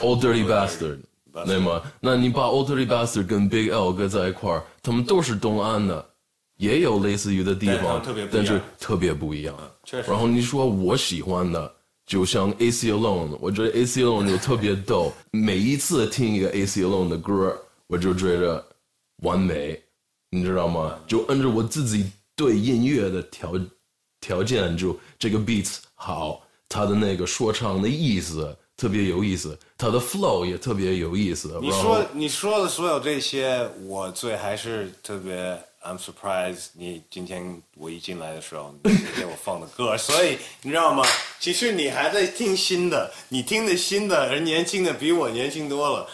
[0.00, 1.00] ，Old Dirty Bastard，
[1.46, 1.82] 对吗？
[2.00, 6.04] 那你把 Old Dirty Bastard 跟 Big L 搁在一块儿，他们都是东安的，
[6.56, 9.54] 也有类似于的地方，但是特别不一样。
[9.84, 11.72] 确实然后你说我喜欢的，
[12.06, 15.12] 就像 AC Alone，我觉得 AC Alone 就特别逗。
[15.32, 18.64] 每一次听一个 AC Alone 的歌，我就觉得
[19.22, 19.80] 完美，
[20.30, 20.98] 你知道吗？
[21.06, 23.52] 就按照我自己对音乐的条
[24.20, 31.58] 条件，就这个 beats 好，他的那个说唱的意思特别有意思，他的 flow 也特别有意思。
[31.62, 35.34] 你说你说的所有这些，我最还是特别
[35.82, 36.66] I'm surprised。
[36.74, 41.02] 你今天我一进来的时候，你给我放的歌，所以你知道吗？
[41.38, 46.06] 其实你还在听新的，你听的新的，而年轻的比我年轻多了。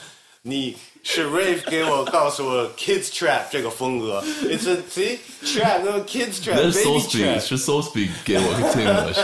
[0.42, 0.76] 你
[1.08, 7.56] 是 Rave 给我告诉我 Kids Trap 这个风格，It's a see trap 那个 Kids Trap 是 Baby So Speak，Trap，是
[7.56, 9.22] So Speak 给我听的是，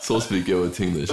[0.00, 1.12] So Speak 给我听的是。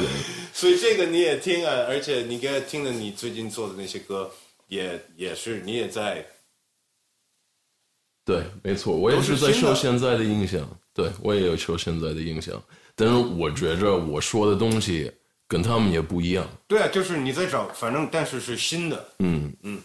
[0.54, 4.32] 所以这个你也听啊，而且你给我听的你最近做的那些歌，
[4.70, 6.26] 也也是你也在。
[8.24, 10.66] 对，没错，我也是是在受现在的影响。
[10.94, 12.62] 对我也有受现在的影响，
[12.96, 15.12] 但是我觉着我说的东西
[15.52, 16.48] 跟他们也不一样。
[16.66, 19.06] 对啊，就是你在找，反正但是是新的。
[19.20, 19.78] 嗯嗯，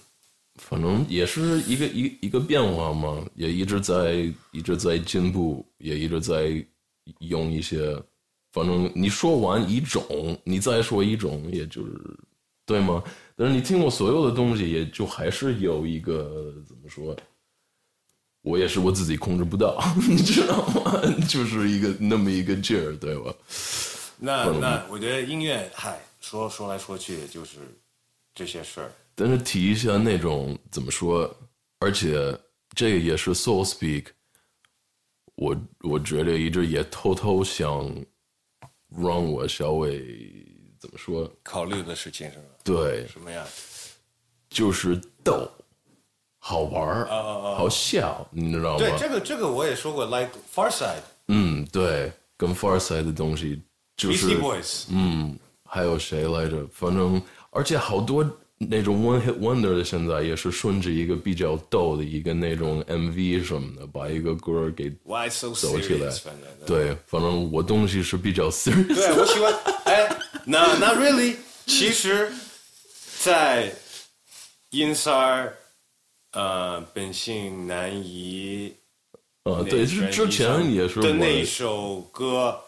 [0.55, 6.65] 反正也是一个一一个变化嘛，也一直在一直在进步，也一直在
[7.19, 8.01] 用一些。
[8.53, 11.93] 反正你说完一种，你再说一种，也就是
[12.65, 13.03] 对吗？
[13.35, 17.17] 但是你听过所有的东西，也就还是有一个怎么说？
[18.43, 21.03] 我也是我自己控制不到， 你知道吗？
[21.29, 23.35] 就是一个那么一个劲儿，对吧？
[24.19, 27.59] 那那我觉得音乐，嗨，说说来说去也就是
[28.35, 28.93] 这些事儿。
[29.15, 31.35] 但是提一下那种怎么说，
[31.79, 32.39] 而且
[32.75, 34.07] 这个也是 Soul Speak，
[35.35, 37.91] 我我觉得一直也偷偷想
[38.89, 40.47] 让我稍微
[40.79, 42.45] 怎么说，考虑的事情是吧？
[42.65, 43.45] 对，什么呀？
[44.49, 45.51] 就是逗，
[46.39, 47.07] 好玩儿，
[47.57, 48.79] 好笑，你知道吗？
[48.79, 53.61] 对，这个这个我也说过，like Far Side、嗯，对，跟 Far Side 的东西
[53.97, 54.37] 就是
[54.91, 56.67] 嗯，还有谁来着？
[56.73, 58.25] 反正而且好多
[58.59, 64.91] 那种 one hit wonder 的，现在也是顺着一个比较逗的一个那种 MV 什么的，把一个歌给
[65.45, 66.11] 走起来。
[66.67, 68.95] 对，反正我东西是比较 serious。
[68.95, 69.55] 对，我喜欢。
[69.85, 70.09] 哎，
[70.45, 72.31] 那那 really，其实，
[73.23, 73.73] 在
[74.71, 75.55] 阴三儿，
[76.33, 78.75] 呃，本性难移。
[79.45, 82.59] 呃，对，是之前也是的我那首歌，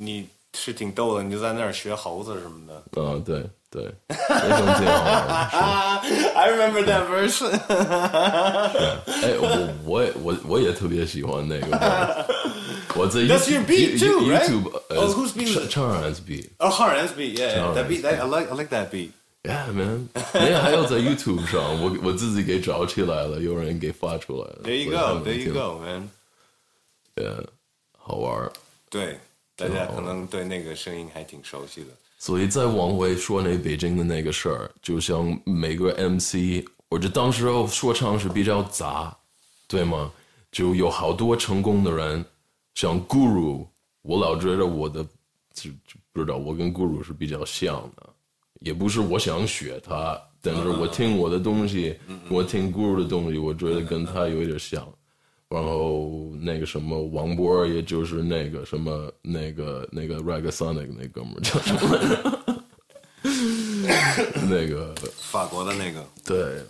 [0.00, 2.74] 你是挺逗的，你就在那儿学猴子什么的。
[3.02, 5.58] 啊，对对，那种挺好玩的。
[5.58, 6.02] 啊，
[6.34, 7.46] I remember that verse
[9.06, 12.26] 哎，我我也我我也特别喜欢那个。
[12.94, 14.48] 我在 That's your beat You- too, right?
[14.48, 15.68] YouTube，呃 Oh, whose beat is it?
[15.68, 16.48] 唱唱 S beat。
[16.58, 17.74] Oh, hard ass beat, yeah, yeah.
[17.74, 18.18] That beat, Alright.
[18.18, 19.10] that, I like, I like that beat.
[19.42, 24.60] Yeah, man，那个还有在 YouTube 上，我我自己给找起来了，有人给发出来了。
[24.64, 26.08] There you 所以还 go, 能 there you 听 go, man.
[27.16, 27.46] Yeah，
[27.98, 28.52] 好玩儿。
[28.88, 29.20] 对，
[29.69, 31.87] 大家可能对那个声音还挺熟悉的。
[32.17, 39.15] 所以再往回说那北京的那个事儿，就像每个 MC，我觉得当时候说唱是比较杂，
[39.67, 40.11] 对吗？
[40.51, 42.23] 就有好多成功的人，
[42.75, 43.65] 像 Guru，
[44.01, 45.03] 我老觉得我的
[45.53, 48.09] 就就不知道，我跟 Guru 是比较像的，
[48.59, 51.97] 也不是我想学他，但是我听我的东西，
[52.29, 54.87] 我听 Guru 的东西，我觉得跟他有一点像。
[55.51, 62.63] 然后那个什么王波，也就是那个什么那个那个 Rag Sonic 那哥们儿叫什么？
[64.49, 66.63] 那个法国的那个，对，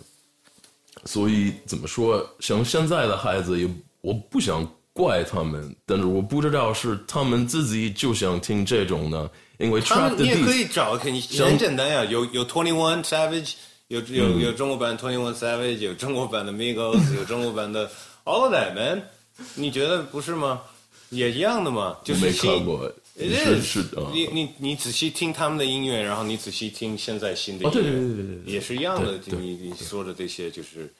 [1.04, 2.28] 所以怎么说？
[2.40, 3.68] 像现在的孩子也，
[4.00, 13.54] 我不想怪他们，但是我不知道是他们自己就想听这种呢，因为他们你也可以找，可以很简单呀，有有 Twenty One Savage，
[13.88, 17.90] 有有有中国版 Twenty One Savage，有中国版的 Migos，有中国版的
[18.24, 19.08] All of that man，
[19.54, 20.62] 你觉得不是吗？
[21.10, 29.18] 也一样的嘛，就是没新看过，是是的，你你你仔细听他们的音乐，然后你仔细听现在新的音哦，乐，对对对对对对，也是一样的。
[29.18, 30.90] 对对你你说的这些就是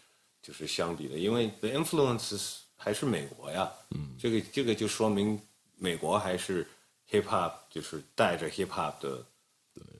[0.42, 3.70] 就是相比的，因为 the influence 还是美国呀。
[3.92, 5.40] 嗯，这个这个就说明
[5.78, 6.66] 美国还是
[7.10, 9.24] hip hop 就是带着 hip hop 的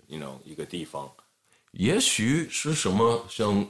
[0.09, 1.11] ，you know 一个地方。
[1.71, 3.67] 也许是什么像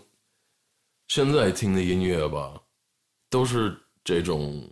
[1.06, 2.60] 现在听的音乐吧，
[3.32, 3.74] 都是
[4.04, 4.62] 这种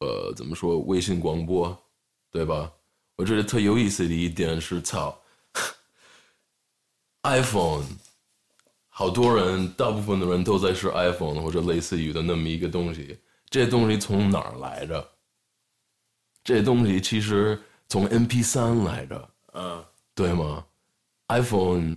[0.00, 1.80] 呃怎么说微信广播，
[2.28, 2.68] 对吧？
[3.14, 5.16] 我觉得特有意思的一点是，操，
[7.22, 7.86] iPhone，
[8.88, 13.16] 好多人，大部分的人都在是 iPhone 或者类似于的那么一个东西。
[13.48, 15.08] 这东西从哪儿来的？
[16.42, 19.30] 这东西其实从 MP 3来的。
[19.52, 19.84] 嗯，
[20.16, 20.66] 对吗
[21.28, 21.94] ？iPhone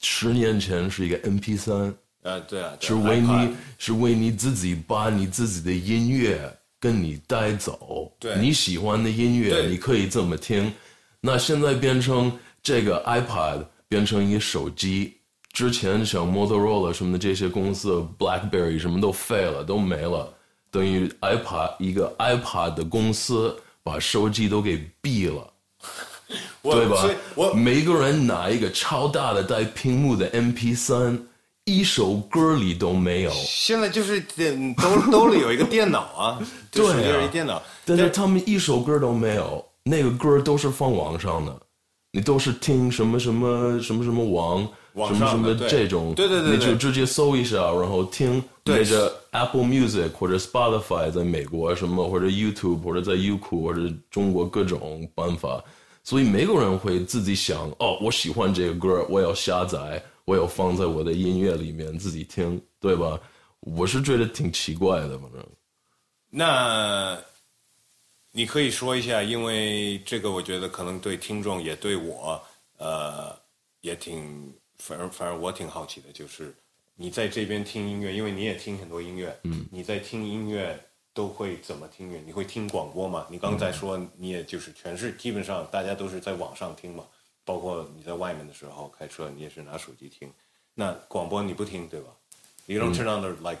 [0.00, 8.12] 十年前是一个 MP 3呃，对啊，对是为你是为你自己把你自己的音乐跟你带走。
[8.18, 10.72] 对你喜欢的音乐，你可以这么听。
[11.20, 12.30] 那现在变成
[12.62, 15.14] 这个 iPad 变成一个手机，
[15.52, 20.32] 之前像 Motorola 什么的这些公司，BlackBerry 什么都废了，都没了，
[20.70, 25.52] 等于 iPad 一个 iPad 的公司把手机都给毙了。
[26.62, 27.08] 对吧？
[27.34, 31.18] 我每个人拿一个超大的带屏幕的 MP 3
[31.64, 33.30] 一首歌里都没有。
[33.30, 36.38] 现在就是电兜兜里有一个电脑啊，
[36.70, 41.56] 就对啊手机上有一电脑，但是他们一首歌都没有，那个歌都是放网上的，
[42.12, 46.56] 你都是听什么什么什么什么网，网什么什么这种，对对对对。
[46.56, 55.62] 你就直接搜一下，然后听对那个 Apple Music 或者 Spotify 在美国什么，或者 YouTube 或者在优酷或者中国各种办法，
[56.02, 63.20] 所以没有人会自己想，哦，我喜欢这个歌，我要下载，我有放在我的音乐里面自己听，对吧？
[63.58, 65.44] 我是觉得挺奇怪的，反正。
[66.28, 67.20] 那
[68.30, 72.40] 你可以说一下，因为这个我觉得可能对听众也对我，
[72.78, 73.36] 呃，
[73.80, 76.54] 也挺，反正反正我挺好奇的，就是
[76.94, 80.78] 你在这边听音乐，因为你也听很多音乐，嗯，你在听音乐
[81.12, 82.22] 都会怎么听音乐？
[82.24, 83.26] 你会听广播吗？
[83.28, 87.04] 你刚才说你也就是全是基本上大家都是在网上听嘛，
[87.50, 90.30] 包括你在外面的时候开车，你也是拿手机听。
[90.72, 92.06] 那广播你不听对吧
[92.66, 93.58] ？You don't turn on the like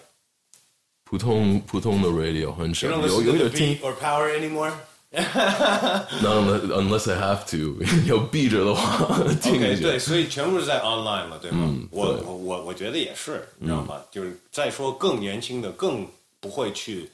[1.02, 4.70] 普通普通的 radio 很少有有点听 or power anymore?
[5.10, 6.30] 那
[6.80, 9.82] unless I have to 要闭着的话 听 OK，一下。
[9.82, 11.76] 对，所以全部是在 online 了，对吗？
[11.90, 14.00] 我我我我觉得也是，你知道吗？
[14.12, 16.06] 就是再说更年轻的，更
[16.38, 17.10] 不会去。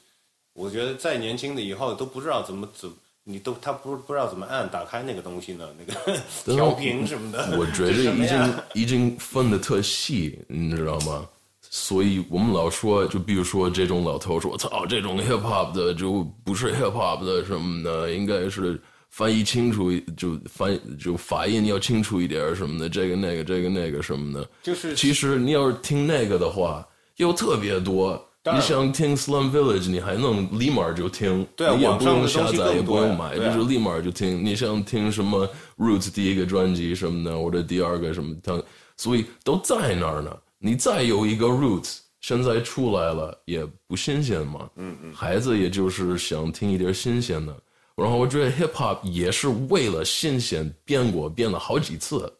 [0.53, 2.87] 我觉得再年轻的以后都不知道怎么怎，
[3.29, 6.19] 你都他不不知道怎么按打开那个东西呢，那个
[6.55, 7.57] 调频什么的。
[7.59, 11.27] 我觉得已经已经分的特细，你知道吗？
[11.69, 28.23] 所以我们老说，就比如说这种老头说：“我操，这种 hip hop 的就不是 hip hop 的什么的，应该是翻译清楚，就翻就发音要清楚一点什么的，这个那个这个那个什么的。”就是其实你要是听那个的话，又特别多。
[28.55, 34.43] 你想听 Slum Village，你还能立马就听，对啊你也不用下载，也不用买，就是立马就听。
[34.43, 38.63] 你想听什么 Roots 第一个专辑什么的，或者第二个什么的，
[38.95, 40.35] 所以都在那儿呢。
[40.59, 44.69] 你再有一个 Roots，现在出来了也不新鲜嘛。
[44.75, 47.55] 嗯嗯，孩子也就是想听一点新鲜的。
[47.95, 52.31] 然后我觉得 Hip Hop 也是为了新鲜变过，变了好几次。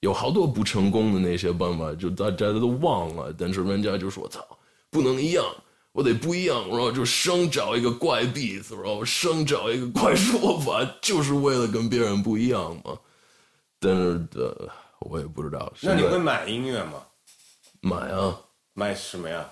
[0.00, 4.44] 有好多不成功的那些办法，就大家都忘了，但是人家就说：“操，
[4.92, 5.44] 不能一样，
[5.90, 12.96] 我得不一样。”然后就生找一个怪 beat，然后生找一个怪说法， 就是为了跟别人不一样嘛。
[13.80, 14.68] 但是呃，
[15.00, 15.72] 我也不知道。
[15.80, 17.02] 那你会买音乐吗？
[17.80, 18.38] 买啊？
[18.74, 19.44] 买什么呀？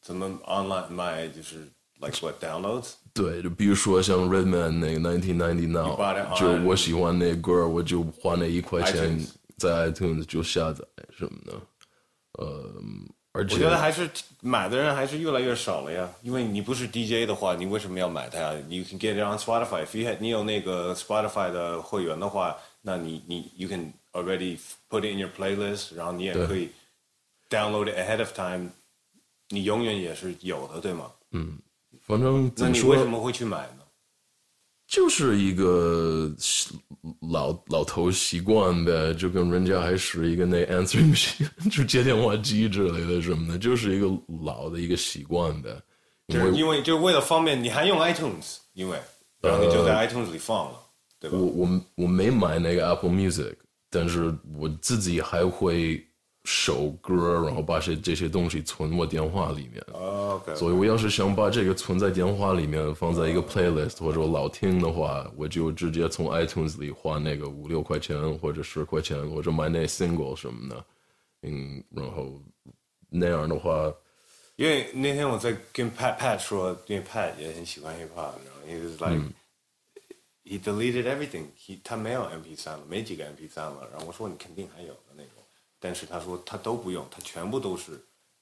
[0.00, 1.26] 怎么 online 买？
[1.28, 1.68] 就是
[2.00, 2.92] like what downloads？
[3.12, 9.18] 对，就比如说像 Redman 那个 Nineteen Ninety on 就我喜欢那歌，我就花那一块钱
[9.56, 11.52] 在 iTunes 就下载什么的。
[12.38, 12.72] 呃，
[13.34, 14.08] 而且我觉得还是
[14.40, 19.86] 买的人还是越来越少了呀，因为你不是 DJ 的话，你为什么要买它呀？You can get it on Spotify.
[19.86, 24.58] If you had 你有那个 Spotify 的会员的话，那你你 you can already
[24.90, 26.68] put it in your playlist，然后你也可以
[27.48, 28.68] download it ahead of time，
[29.48, 31.10] 你永远也是有的，对吗？
[31.30, 31.58] 嗯
[32.00, 33.81] 反正那你，为什么会去买呢？
[34.92, 36.30] 就是一个
[37.32, 44.06] 老老头习惯呗，就跟人家还是一个那 answering machine， 就接电话机之类的什么的，就是一个
[44.44, 45.74] 老的一个习惯呗。
[46.28, 48.98] 就是因为就为了方便，你还用 iTunes，因为
[49.40, 50.78] 然后你就在 iTunes 里放了，
[51.18, 51.46] 对吧我？
[51.46, 53.54] 我我没买那个 Apple Music，
[53.88, 56.06] 但是我自己还会
[56.44, 59.80] 手歌，然后把这这些东西存我电话里面。
[59.92, 70.84] OK，所以我要是想把这个存在电话里面，放在一个 playlist 或者我老听的话，我就直接从 iTunes 里花那个五六块钱或者十块钱，或者买那 single 什么的，
[71.42, 72.42] 嗯，然后
[73.08, 73.92] 那样的话，
[74.56, 79.32] 因为那天我在跟 Pat Pat 说，因为 Pat 也很喜欢 hip hop，然后 he was like、
[80.44, 83.88] he deleted everything，he 他没有 MP 3了，没几个 MP 3了。
[83.92, 84.92] 然后我说你肯定还有
[85.84, 88.00] 但是他说他都不用，他全部都是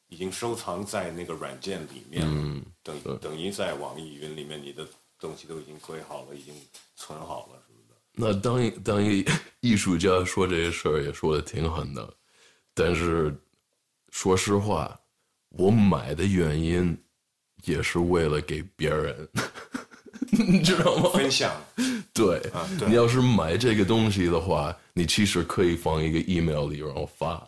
[0.09, 4.87] 已经收藏在那个软件里面了，等等于在网易云里面，你的
[5.19, 6.53] 东西都已经归好了，已经
[6.97, 7.95] 存好了什么的。
[8.13, 9.25] 那当一当一
[9.61, 12.15] 艺术家说这些事儿也说的挺狠的，
[12.75, 13.35] 但是
[14.11, 15.01] 说实话，
[15.49, 16.95] 我买的原因
[17.65, 19.27] 也是为了给别人，
[20.49, 21.11] 你知道吗？
[21.13, 21.53] 分享，
[22.15, 27.47] 对，啊对你要是买这个东西的话，你其实可以放一个 email 里然后发，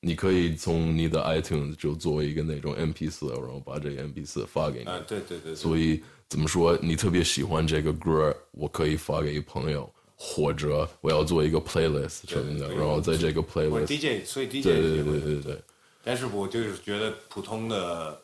[0.00, 4.86] 你可以从你的 iTunes 就做一个那种 MP 四，然后把这个 MP 四发给你。
[4.86, 6.78] 啊，对对对对，所以怎么说？
[6.82, 15.62] 你特别喜欢这个歌，我可以发给朋友，或者我要做一个 playlist 什么的，然后在这个 playlist，DJ，所以 DJ 对对对对对，
[16.04, 18.20] 但是我就是觉得普通的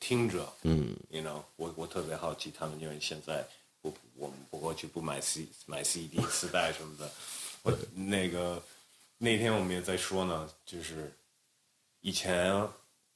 [0.00, 3.44] 听听者，嗯，you know，我我特别好奇他们，因为现在
[3.82, 7.10] 我我们不过去不买 C 买 CD 磁带什么的，
[7.62, 8.62] 我那个
[9.18, 11.12] 那天我们也在说呢，就是
[12.00, 12.66] 以前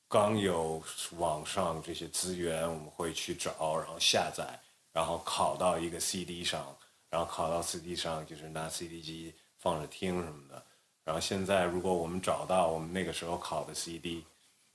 [0.09, 0.83] 刚有
[1.19, 4.61] 网上这些资源，我们会去找，然后下载，
[4.93, 6.77] 然后拷到一个 CD 上，
[7.09, 10.63] 然后拷到 CD 上，就是拿 CD 机放着听什么的。
[11.05, 14.23] 然后现在，如果我们找到我们那个时候拷的 CD，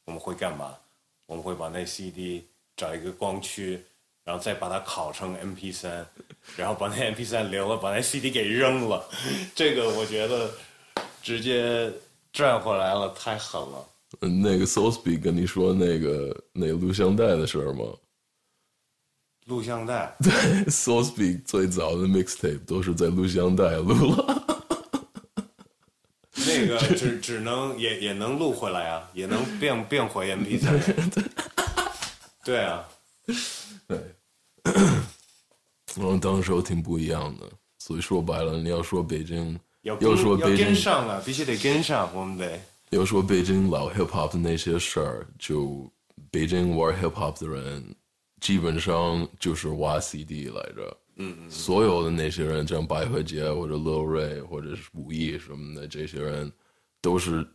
[0.05, 0.77] 我们会干嘛？
[1.27, 3.79] 我们会把那 CD 找一个光驱，
[4.23, 6.05] 然后再把它拷成 MP 3
[6.55, 9.07] 然后把那 MP 3留了，把那 CD 给扔了。
[9.53, 10.49] 这个我觉得
[11.21, 11.91] 直接
[12.33, 13.87] 赚回来了，太狠了。
[14.21, 17.83] 嗯那个 Soulsby 跟你说那个那个录像带的事儿吗
[19.47, 20.31] 录像带对
[20.65, 24.46] ，？Soulsby 最早的 mixtape 都是在录像带录了。
[26.47, 31.25] 那个 只只能也也能录回来啊，也能 变变回 MP 3
[32.43, 32.87] 对啊，
[33.87, 33.99] 对，
[35.95, 37.45] 然后当时候挺不一样的，
[37.77, 42.59] 所以说白了，你要说北京，要要说要北京跟上啊，必须得跟上，我们得。
[42.91, 45.85] 要说北京老 hip hop 的那些事儿，就
[46.31, 47.83] 北京玩 hip hop 的人，
[48.39, 50.97] 基本上就是挖 CD 来着。
[51.17, 56.51] 嗯嗯，所有的那些人，像白鹤杰或者 Lil Ray 或者是武艺什么的，这些人
[57.01, 57.47] 都是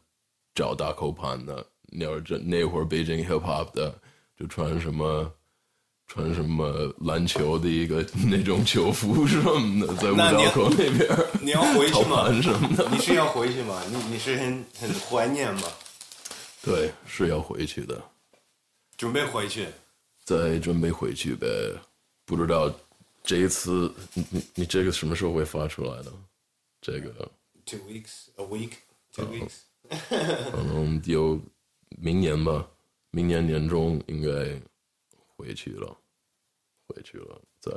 [0.54, 1.66] 找大口盘的。
[1.86, 3.94] 你要是这那会儿北京 hip hop 的，
[4.38, 5.32] 就穿什么。
[6.08, 11.08] 穿什么篮球的一个那种球服什么的，在五道口那边
[11.40, 12.30] 你要回去吗？
[12.42, 12.86] 什么的。
[12.90, 13.80] 你是要回去吗？
[13.88, 15.62] 你你是很很怀念吗？
[16.62, 17.98] 对，是要回去的。
[18.98, 19.68] 准备回去？
[20.22, 21.46] 再准备回去呗。
[22.26, 22.70] 不知道
[23.22, 26.12] 这一次你你你这个什么时候会发出来的？
[26.80, 27.30] 这个
[27.64, 28.72] Two weeks, a week,
[29.12, 29.60] two weeks。
[30.50, 31.40] 可能有
[31.98, 32.68] 明年吧，
[33.10, 34.60] 明年年中应该
[35.36, 35.96] 回去了，
[36.86, 37.40] 回去了。
[37.60, 37.72] 在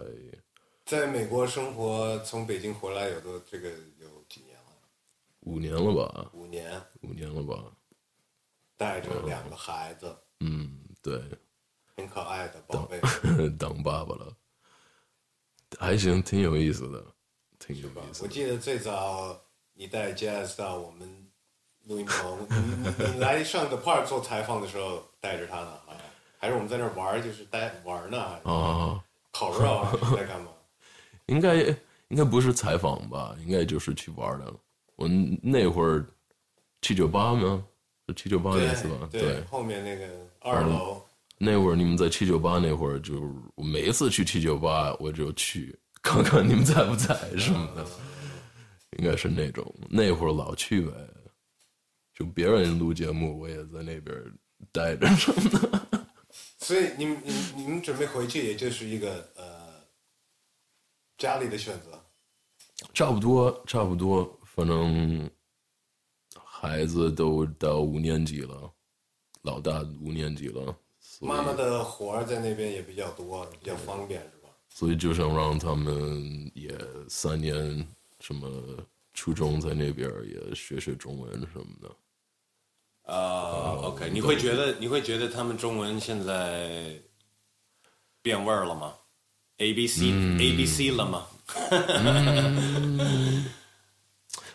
[0.85, 3.69] 在美国生活，从北京回来有多这个
[3.99, 4.71] 有几年了？
[5.41, 7.71] 五年了吧，五年，五年了吧。
[8.77, 11.21] 带着两个孩子，嗯，对，
[11.95, 12.99] 很可爱的宝贝，
[13.57, 14.35] 当爸爸了，
[15.79, 17.03] 还行，挺有意思的，
[17.59, 18.23] 挺有意思的。
[18.23, 19.39] 我记得最早
[19.73, 21.07] 你带 Jazz 到我们
[21.85, 22.47] 录音棚，
[23.13, 25.97] 你来上个 Park 做采访的时候带着他呢，啊，
[26.37, 30.47] 还是我们在那儿玩，就是带玩呢，还是啊，烤肉啊，是在干嘛？
[31.27, 31.55] 应该
[32.09, 34.53] 应该不是采访吧，应该就是去玩的。
[34.95, 35.07] 我
[35.41, 36.05] 那会儿
[36.81, 37.63] 七九八吗？
[38.07, 39.09] 是七九八那次吧？
[39.11, 40.07] 对，后面那个
[40.39, 41.04] 二楼，
[41.37, 43.21] 那会儿你们在七九八那会儿，就
[43.55, 47.85] 我每一次去七九八，我就去看看你们在不在什么的，
[48.97, 49.75] 应该是那种。
[49.89, 50.91] 那会儿老去呗，
[52.13, 54.15] 就别人录节目，我也在那边
[54.71, 56.05] 待着什么的。
[56.57, 59.43] 所以你们你你们准备回去，也就是一个呃
[61.17, 62.01] 家里的选择。
[62.93, 65.29] 差不多，差不多，反正
[66.43, 68.73] 孩子都到五年级了，
[69.43, 70.75] 老大五年级了，
[71.21, 74.49] 妈妈的活儿在那边也比较多，比较方便，是吧？
[74.69, 77.85] 所以就想让他们也三年
[78.19, 78.49] 什么
[79.13, 81.89] 初中在那边也学学中文什么的。
[83.13, 86.99] 啊、o k 你会觉得你会觉得他们中文现在
[88.21, 88.95] 变味儿了吗
[89.59, 91.27] ？A B C、A B C 了吗？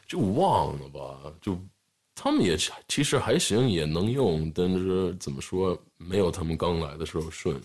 [0.06, 1.56] 就忘了吧，就
[2.22, 2.54] 他们也
[2.86, 7.58] 其实还行，也能用，但是怎么说，没有他们刚来的时候顺。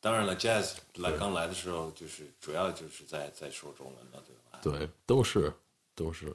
[0.00, 4.58] 当然了，Jazz 来刚来的时候，就是主要就是在在说中文了，对吧？
[4.60, 5.54] 对，都是
[5.94, 6.34] 都是，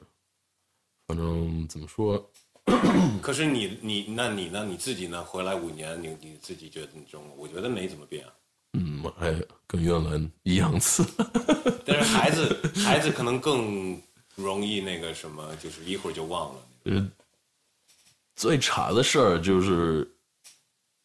[1.06, 2.30] 反正怎么说，
[3.20, 4.64] 可是你你那你呢？
[4.64, 5.22] 你自己呢？
[5.22, 8.32] 回来五年，你你自己觉得你中文，我觉得没怎么变啊。
[8.78, 9.30] 嗯，还
[9.66, 11.04] 跟原来一样次。
[11.84, 14.00] 但是孩子孩子可能更
[14.36, 16.60] 容易那个什么，就是一会儿就忘了。
[16.84, 17.10] 呃，
[18.38, 20.08] 最差的事儿就是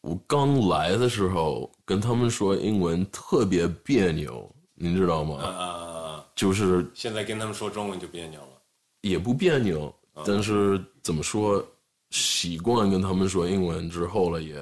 [0.02, 5.42] 我刚来的时候跟他们说英文特别别扭，您知道吗？
[5.42, 8.62] 啊、就是现在跟他们说中文就别扭了。
[9.00, 9.92] 也不别扭，
[10.24, 11.66] 但是怎么说，
[12.10, 14.54] 习惯跟他们说英文之后了也，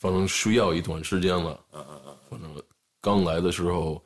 [0.00, 1.60] 反正需要一段时间了。
[1.74, 2.16] 嗯嗯嗯。
[2.30, 2.50] 反正
[3.02, 4.02] 刚来的时候，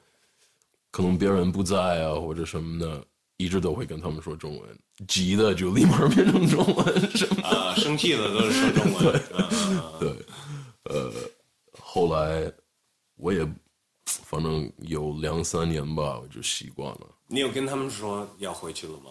[0.90, 3.04] 可能别人不在啊或者什么的，
[3.42, 4.78] 一直都会跟他们说中文，
[5.08, 7.48] 急的就立马变成中文什么。
[7.48, 9.22] 啊，生气的都是说中文。
[9.98, 10.26] 对，
[10.84, 11.12] 呃，
[11.78, 12.52] 后来
[13.16, 13.44] 我也
[14.04, 19.10] 反正有两三年吧，我就习惯了，你有跟他们说要回去了吗？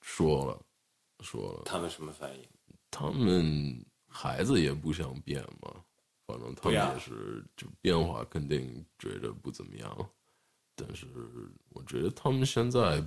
[0.00, 0.60] 说了
[1.22, 2.44] 说了，他们什么反应？
[2.90, 5.74] 他们孩子也不想变嘛，
[6.26, 10.10] 反正他们也是就变化肯定觉得不怎么样，
[10.80, 11.06] 但是
[11.68, 13.04] 我觉得他们现在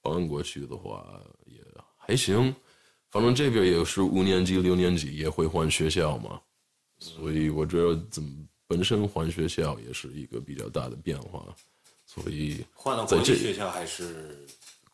[0.00, 1.60] 搬过去的话也
[1.96, 2.54] 还行，
[3.10, 6.40] 反正这边也是五年级、六年级也会换学校嘛，
[6.98, 11.54] 所以我觉得怎么本身换学校也是一个比较大的变化，
[12.06, 14.46] 所以换到在这国际学校还是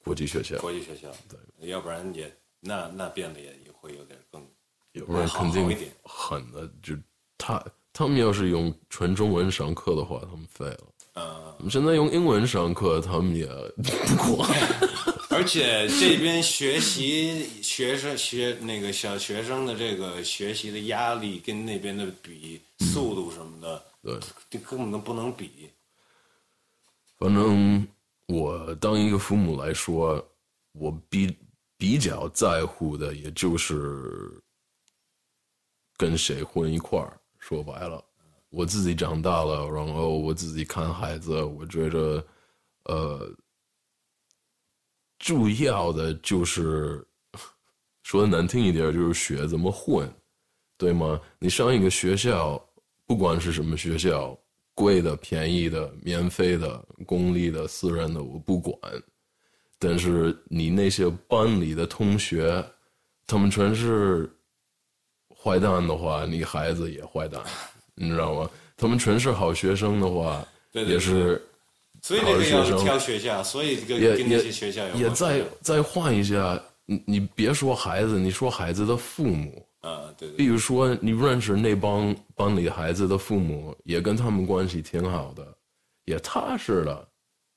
[0.02, 1.10] 国际学校，国际学校？
[1.28, 4.44] 对，要不然也那那变得也也会有点更
[4.92, 6.96] 要不然肯定狠的，就
[7.36, 10.92] 他他们要是用纯中文上课的话，他们废了。
[11.18, 13.46] 呃，我们现在用英文上课，他们也
[13.76, 14.48] 不管。
[15.30, 25.70] 而且这边学习学生学那个小学生的这个学习的压力跟那边的比速度什么的，对，这根本都不能比。
[27.18, 27.86] 反正
[28.26, 30.24] 我当一个父母来说，
[30.72, 31.36] 我比
[31.76, 34.40] 比较在乎的，也就是
[35.96, 37.18] 跟谁混一块儿。
[37.38, 38.04] 说白了，
[38.50, 42.24] 我自己长大了，然后我自己看孩子，我觉得，
[42.84, 43.30] 呃，
[45.18, 47.06] 主要的就是
[48.02, 50.10] 说的难听一点，就是学怎么混，
[50.76, 51.20] 对吗？
[51.38, 52.58] 你上一个学校，
[53.06, 54.38] 不管是什么学校，
[54.74, 58.78] 贵的、便宜的、免费的、公立的、私人的，我不管。
[59.78, 62.64] 但是你那些班里的同学，
[63.26, 64.28] 他们全是
[65.28, 67.42] 坏蛋的话，你孩子也坏蛋，
[67.98, 68.50] 你知道吗？
[68.76, 71.42] 他们全是好学生的话，对对也是
[72.00, 76.60] 所以那个要挑学校，所以跟也跟那些也学校有也换一下。
[76.90, 85.46] 你你别说孩子，你说孩子的父母，啊，对对比如说你认识那帮班里孩子的父母，也跟他们关系挺好的，
[86.06, 87.06] 也踏实了，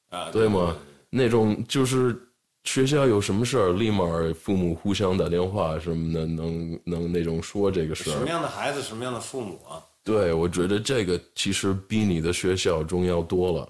[0.10, 0.76] 啊，对吗？
[1.10, 2.20] 那种就是
[2.66, 8.14] 学校有什么事儿，立马父母互相打电话什么的，能能那种说这个事儿。
[8.14, 9.80] 什么样的孩子，什么样的父母啊？
[10.04, 13.70] 对，我觉得这个其实比你的学校重要多了，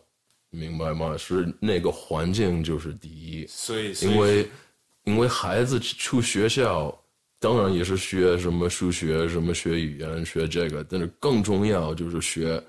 [0.50, 1.18] 明白吗？
[1.18, 3.48] 是那个环境就是第一。
[4.02, 4.50] 因为
[5.04, 6.98] 因为孩子出学校，
[7.40, 12.64] 当然也是学什么数学、什么学语言、学这个，但是更重要就是学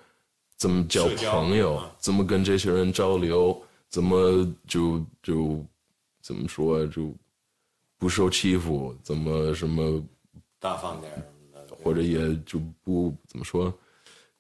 [0.56, 5.64] 怎么交朋友啊，怎么跟这些人交流，怎么就就
[6.20, 7.14] 怎么说就
[7.98, 10.02] 不受欺负，怎么什么
[10.58, 11.12] 大方点
[11.82, 13.72] 或者也就不怎么说，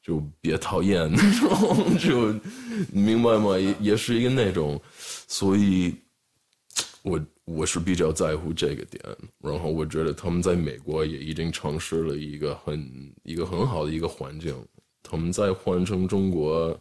[0.02, 2.32] 就别讨厌那种， 就
[2.92, 3.58] 你明白吗？
[3.58, 4.80] 也也是一个那种，
[5.28, 5.94] 所以
[7.02, 9.02] 我我是比较在乎这个点。
[9.40, 14.54] 然后我觉得他们在美国也已经尝试了一个很一个很好的一个环境，
[15.02, 16.78] 他们在换成中国。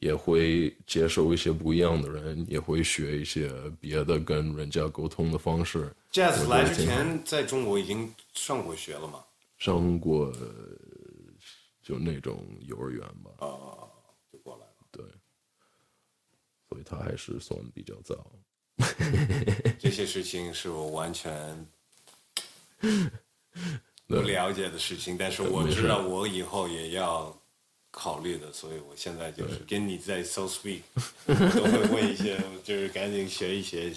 [0.00, 5.94] 也会接受一些不一样的人，也会学一些别的跟人家沟通的方式。
[6.10, 9.18] Jazz 来之前在中国已经上过学了嘛？
[9.60, 10.32] 上过
[11.82, 13.86] 就那种幼儿园吧，啊，
[14.32, 14.74] 就过来了。
[14.90, 15.04] 对，
[16.68, 18.26] 所以他还是算比较早。
[19.78, 21.66] 这些事情是我完全
[24.06, 27.38] 不了解的事情，但是我知道我以后也要
[27.90, 30.80] 考虑的，所以我现在就是跟你在 So Speak
[31.28, 33.92] 我都会问一些，就是赶紧学一学。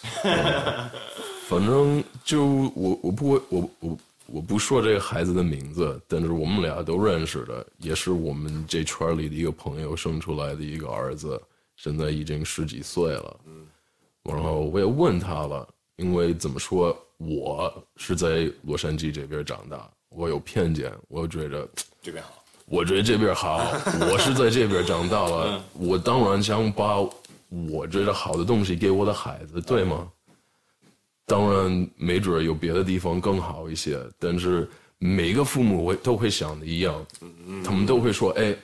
[1.46, 3.98] 反正就我我不会我我
[4.30, 11.40] 我不说这个孩子的名字，但是我们俩都认识的，也是我们这圈里的一个朋友生出来的一个儿子，
[11.76, 13.40] 现在已经十几岁了。
[13.46, 13.66] 嗯，
[14.24, 15.66] 然后我也问他了，
[15.96, 21.66] 因为怎么说，我是在洛杉矶这边长大，我有偏见，我觉着
[22.02, 23.56] 这边好，我觉得这边好，
[24.12, 27.00] 我是在这边长大了，我当然想把
[27.70, 30.06] 我觉得好的东西给我的孩子，对吗？
[31.28, 34.66] 当然，没准儿有别的地方更好一些，但是
[34.98, 37.06] 每个父母会都会想的一样，
[37.62, 38.56] 他们都会说：“哎，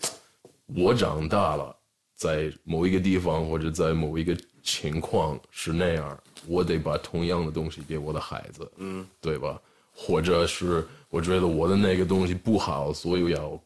[0.74, 1.76] 我长大了，
[2.16, 9.60] 在某一个地方或者在某一个情况是那样，我得把同样的东西给我的孩子，嗯，对吧？
[9.94, 13.60] 或者是我觉得我的那个东西不好，所以要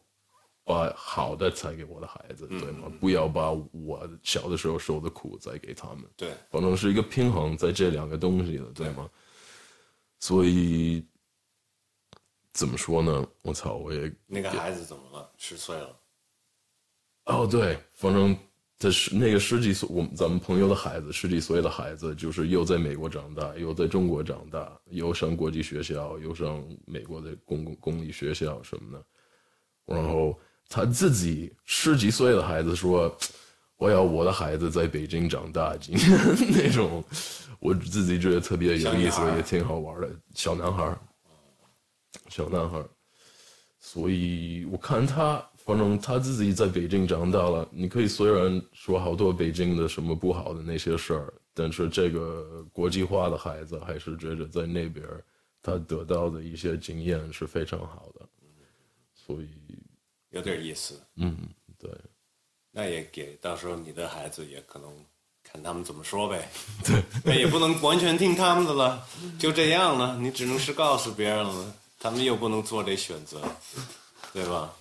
[0.69, 2.91] 把好的才给我的孩子，对吗？
[2.99, 6.05] 不要把我小的时候受的苦再给他们。
[6.15, 9.09] 对，反正是一个平衡在这两个东西的，对吗？
[10.19, 11.03] 所以
[12.53, 13.27] 怎么说呢？
[13.41, 15.27] 我操，我也那个孩子怎么了？
[15.37, 15.99] 十岁了，
[17.25, 18.37] 哦，对，反正
[18.77, 29.03] 他是那个十几岁，我们咱们朋友的孩子，十几岁的孩子，就是又在美国长大，又在中国长大，又上国际学校，又上美国的公共公立学校什么的。
[29.87, 30.39] 然后
[30.69, 33.13] 他自己十几岁的孩子说
[33.75, 36.17] ：“我要我的孩子在北京长大。”今天
[36.53, 37.03] 那种，
[37.59, 40.09] 我自己觉得特别有意思，也挺好玩的。
[40.35, 40.97] 小男孩，
[42.29, 42.81] 小男孩。
[43.79, 45.43] 所以我看他。
[45.65, 55.05] 反正他自己在北京长大了，你可以虽然说好多北京的什么不好的那些事儿，但是这个国际化的孩子还是觉得在那边
[55.61, 58.27] 他得到的一些经验是非常好的，
[59.13, 59.47] 所以
[60.29, 61.01] 有点意思。
[61.15, 61.37] 嗯，
[61.77, 61.89] 对。
[62.71, 64.93] 那也给到时候你的孩子也可能
[65.43, 66.49] 看他们怎么说呗。
[66.85, 69.07] 对，那也不能完全听他们的了，
[69.39, 70.15] 就这样了。
[70.17, 73.41] 你只能是告诉别人了，他们又不能做这选择，
[74.31, 74.73] 对吧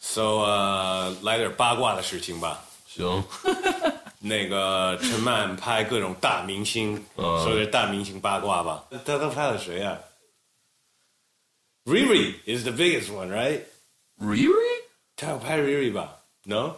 [0.00, 2.64] ？So，呃，来点八卦的事情吧。
[2.86, 3.22] 行。
[4.26, 8.88] 那个陈曼拍各种大明星，说点大明星八卦吧。
[9.04, 9.98] 他都拍了谁啊
[11.84, 13.60] ？Riri is the biggest one, right?
[14.20, 14.82] Riri？
[15.16, 16.74] 他要拍 Riri 吧？No？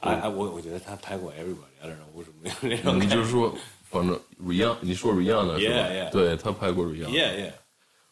[0.00, 3.00] 哎哎，我我觉得他拍过 Everybody，但是为什么没有那种？
[3.00, 3.54] 你就是说，
[3.90, 6.10] 反正 Rihanna，你说 Rihanna 是吧。
[6.12, 7.08] 对他拍过 Rihanna。
[7.08, 7.52] Yeah，Yeah。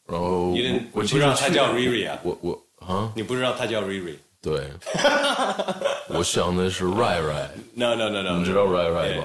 [0.06, 0.56] 然后我
[0.92, 2.18] 我不知道他叫 Riri 啊。
[2.22, 2.66] 我我。
[2.84, 4.16] 啊，你不知道他叫 Riri？
[4.40, 4.68] 对，
[6.08, 7.46] 我想的是 Rai Rai。
[7.74, 9.24] No No No No，你知道 Rai Rai 吧？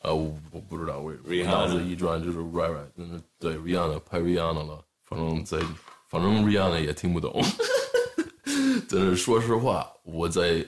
[0.00, 2.86] 呃，我我不知道为什么，脑子一转就是 Rai Rai。
[2.96, 5.58] 嗯，对，Rihanna 拍 Rihanna 了，反正在，
[6.10, 7.42] 反正 Rihanna 也听不懂。
[8.90, 10.62] 但是说实话，我在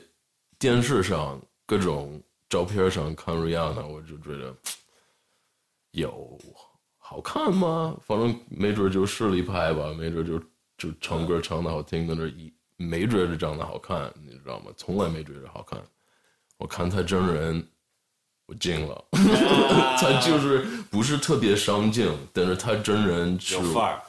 [0.59, 4.57] 电视上各种照片上看 Rihanna，我就觉得
[5.90, 6.38] 有
[6.97, 7.95] 好看吗？
[8.07, 10.43] 反正没准就实力派吧，没准就。
[10.78, 14.72] 就唱歌唱的好听，在那一没觉得长得好看，你知道吗？
[14.76, 15.80] 从来没觉得好看。
[16.57, 17.64] 我看他真人，
[18.47, 19.05] 我惊了。
[20.01, 24.03] 他就是不是特别上镜，但是他真人有范儿，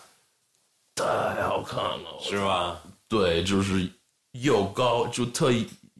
[0.95, 2.81] 太好看了，是吧？
[3.07, 3.89] 对，就是
[4.31, 5.51] 又高，就特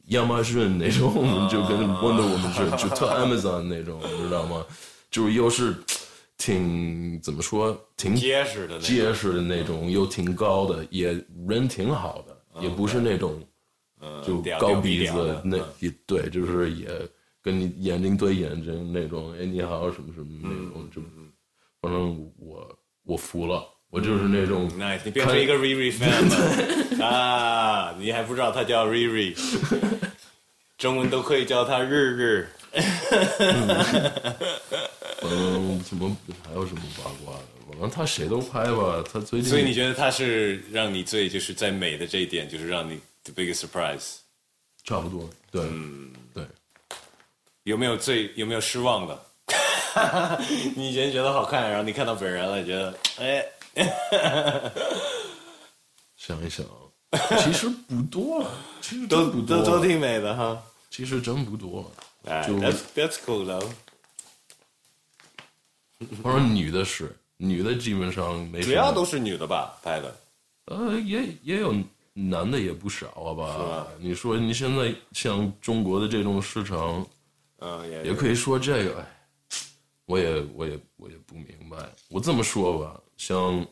[0.08, 4.66] 亚马逊那种，就跟 Wonder Woman 似的，就特 Amazon 那种，你知道吗？
[5.10, 5.76] 就是又是。
[6.36, 7.80] 挺怎么说？
[7.96, 11.14] 挺结实的，结实的那种，又挺高的，也
[11.48, 13.42] 人挺好的，也不是那种，
[14.26, 16.88] 就高鼻子那也对，就是也
[17.42, 21.02] 跟你眼睛对眼睛那种，哎，你好，什么什么那种，就
[21.80, 23.64] 反正我我服了，
[23.94, 24.68] 我就是那种。
[24.72, 27.94] Nice，你变成一个 Riri fan 了啊！
[28.00, 29.38] 你还不知道他叫 Riri，
[30.80, 32.50] 中文都可以叫他日日。
[35.22, 37.44] 嗯，什么还有什么八卦的？
[37.70, 39.04] 反正他谁都拍吧。
[39.14, 44.16] 他最近，所以你觉得他是让你最就是在美的这一点，就是让你 the biggest surprise？
[44.84, 46.44] 差不多，对，嗯，对。
[47.66, 49.22] 有没有最有没有失望的？
[50.76, 53.46] 你以前觉得好看，然后你看到本人了，觉得哎，
[56.16, 56.66] 想一想，
[57.44, 58.46] 其实不多，
[58.82, 60.62] 其实都都都挺美的哈。
[60.90, 61.92] 其实真不多，
[62.48, 63.68] 就 that's that's cool though。
[66.22, 70.16] 我说女的是女的，基本上没主要都是女的吧拍的。
[70.66, 71.76] 呃，也也有
[72.14, 73.88] 男的也不少啊吧？
[74.00, 77.06] 你说你现在像中国的这种市场，
[77.60, 79.06] 嗯，也也可以说这个。
[80.06, 81.78] 我也我也我也不明白。
[82.10, 83.66] 我这么说吧，像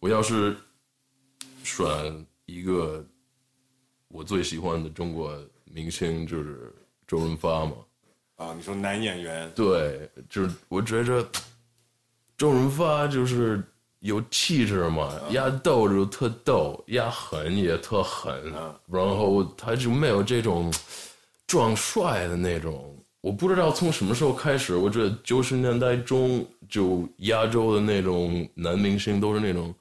[0.00, 0.56] 我要是
[1.62, 1.86] 选
[2.44, 3.06] 一个
[4.08, 5.32] 我最喜欢的中国
[5.66, 6.74] 明星，就是
[7.06, 7.76] 周润发嘛。
[8.34, 9.48] 啊，你说男演员？
[9.54, 11.24] 对，就是我觉着
[12.36, 13.62] 周润发就是
[14.00, 18.52] 有气质嘛，压逗就特逗，压狠也特狠，
[18.88, 20.74] 然后他就没有这种
[21.46, 22.93] 装帅的那种。
[23.24, 29.74] 我不知道从什么时候开始，我觉得九十年代中就亚洲的那种男明星都是那种，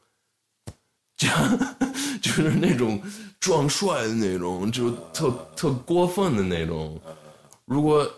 [2.22, 3.02] 就是那种
[3.42, 6.98] 壮帅的那种，就特特过分的那种。
[7.66, 8.10] 如果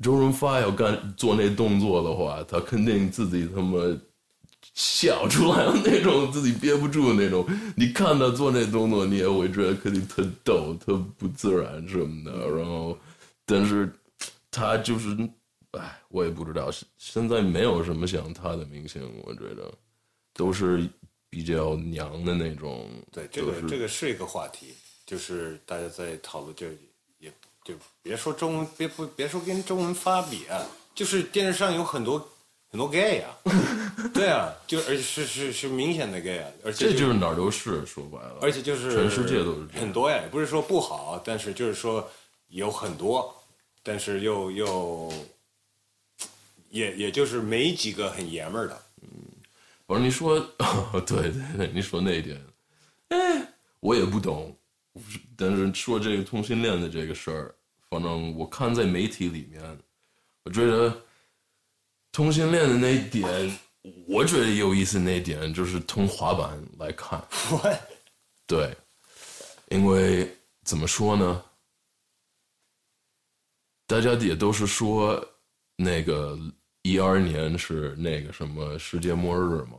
[0.00, 3.80] 周润发要干做那动作的话，他肯定自己他妈
[4.74, 7.44] 笑出来了那种，自己憋不住那种。
[7.74, 12.48] 你看他做那动作，你也会觉得肯定特逗、特不自然什么的。
[12.56, 12.96] 然后，
[13.44, 13.92] 但是
[14.58, 15.16] 他就是，
[15.72, 16.70] 哎，我也不知道。
[16.96, 19.72] 现在没有什么像他的明星，我觉得
[20.34, 20.88] 都是
[21.30, 22.88] 比较娘的那种。
[23.12, 24.74] 对，这个这个是一个话题，
[25.06, 26.66] 就是大家在讨论这。
[27.64, 32.18] 就别说中文，别不别说跟中文发比啊，就是电视上有很多
[32.70, 33.36] 很多 gay 啊，
[34.14, 42.08] 对啊，就而且是是是明显的 gay 啊，而且这就是哪儿都是，说白了，而且就是全世界都是很多呀，也不是说不好，但是就是说
[42.46, 43.37] 有很多，
[43.88, 45.10] 但是又又
[46.68, 48.82] 也也就是没几个很爷们儿的。
[49.00, 49.08] 嗯，
[49.86, 50.38] 我说你说，
[51.06, 52.38] 对对对，你说那一点，
[53.08, 54.54] 哎，我也不懂。
[55.38, 57.54] 但是说这个同性恋的这个事儿，
[57.88, 59.78] 反正我看在媒体里面，
[60.44, 60.94] 我觉得
[62.12, 63.58] 同性恋的那一点，
[64.06, 67.26] 我觉得有意思那一点就是从滑板来看，
[68.46, 68.76] 对，
[69.70, 70.30] 因为
[70.62, 71.42] 怎么说呢？
[73.88, 75.26] 大家也都是说
[75.76, 76.38] 那个
[76.82, 79.78] 一二年是那个什么世界末日嘛，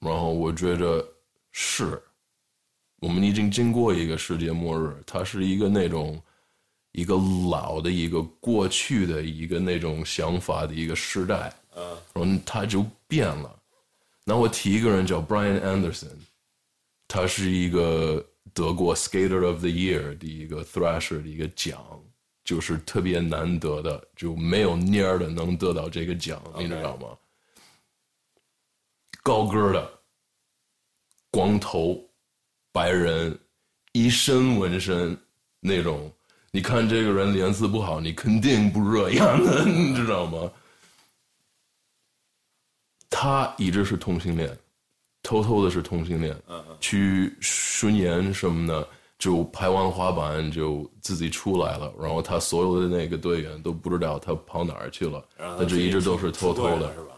[0.00, 1.04] 然后我觉得
[1.50, 2.00] 是，
[3.00, 6.22] 我们已经经过一个世界末日，它是一个那种
[6.92, 7.16] 一个
[7.50, 11.84] 老的一个过去的一个那种想法的一个时代，嗯，
[12.14, 13.60] 然后它就变了。
[14.24, 16.16] 那我提一个人叫 Brian Anderson，
[17.08, 18.24] 他是一个
[18.54, 21.82] 得过 Skater of the Year 的一个 Thrasher 的一个奖，
[22.44, 27.08] 就是特别难得的，就没有蔫儿的能得到这个奖，你知道吗？
[29.22, 30.00] 高个儿的，
[31.30, 32.04] 光头，
[32.72, 33.38] 白人，
[33.92, 35.16] 一身纹身
[35.60, 36.12] 那种，
[36.50, 40.50] 你看这个人脸色不好，你肯定不这样的， 你知道吗？
[43.08, 44.58] 他一直是同性恋，
[45.22, 46.36] 偷偷的是同性恋，
[46.80, 48.88] 去巡演什么的，
[49.22, 57.14] 就拍完滑板就自己出来了，然后他所有的那个队员都不知道他跑哪儿去了，他就一直都是偷偷的，是吧？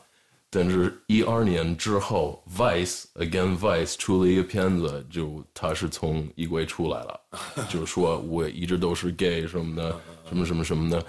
[0.50, 7.20] 但是，一二年之后，Vice Again Vice 出了一个片子，就他是从衣柜出来了，
[7.70, 9.98] 就是说我一直都是 gay 什么的，
[10.28, 11.02] 什么什么什么的。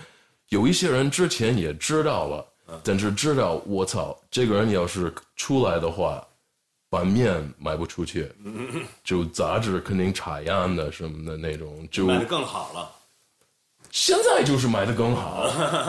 [0.47, 2.45] 有一些人之前也知道了，
[2.85, 6.25] 但是知道我操，这个人要是出来的话，
[6.95, 8.31] 版面卖不出去，
[9.03, 12.89] 就杂志肯定插样的什么的那种，就卖的更好了。
[13.91, 15.45] 现在就是卖的更好，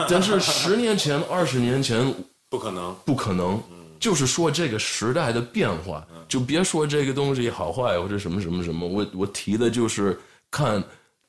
[0.09, 2.13] 但是十年前、二十年前
[2.49, 3.61] 不可能，不可能，
[4.01, 10.19] 就是说这个时代的变化，就别说这个东西好坏或者什么什么什么，我我提的就是
[10.51, 10.83] 看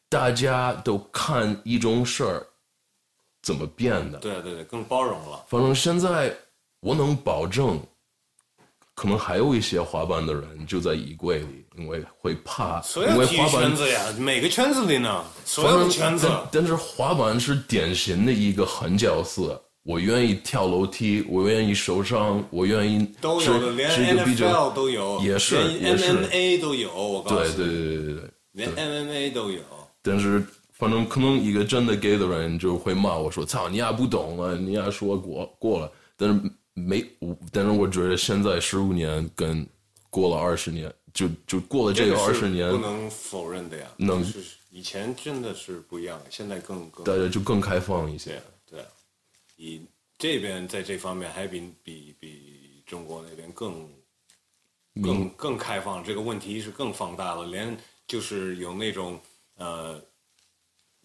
[0.09, 2.45] 大家都看一种事儿
[3.43, 4.19] 怎么变的。
[4.19, 5.45] 对对对，更包容了。
[5.49, 6.37] 反正现在
[6.81, 7.81] 我能保证，
[8.99, 19.63] 可能还有一些滑板的人就在衣柜里，因为会怕，所有滑板圈子呀，每个圈子里呢，所有的圈子，但但是滑板是典型的一个狠角色。
[19.85, 26.91] 我愿意跳楼梯，我愿意受伤，我愿意都有的，连是一个比较 NFL 都有，也是连也是 MMA 都有。
[26.93, 28.31] 我告诉你，对对对对对对。
[28.53, 29.61] 连 MMA 都有。
[30.03, 36.41] 但是反正可能一个真的 gay 的人就会骂我说：“操，你丫不懂了，你丫说过过了。”但是
[36.87, 39.67] 没，我但是我觉得现在十五年跟
[40.11, 43.87] 过了二十年，就就过了这个个二十年不，能否认的呀。
[43.97, 48.41] 能是以前真的是不一样，现在更更大家就更开放一些。
[48.67, 48.85] 对，
[49.57, 49.83] 以
[50.19, 53.89] 这边在这方面还比比比中国那边更
[55.03, 57.77] 更更开放，这个问题是更放大了，连
[58.07, 59.21] 就是有那种
[59.57, 60.01] 呃，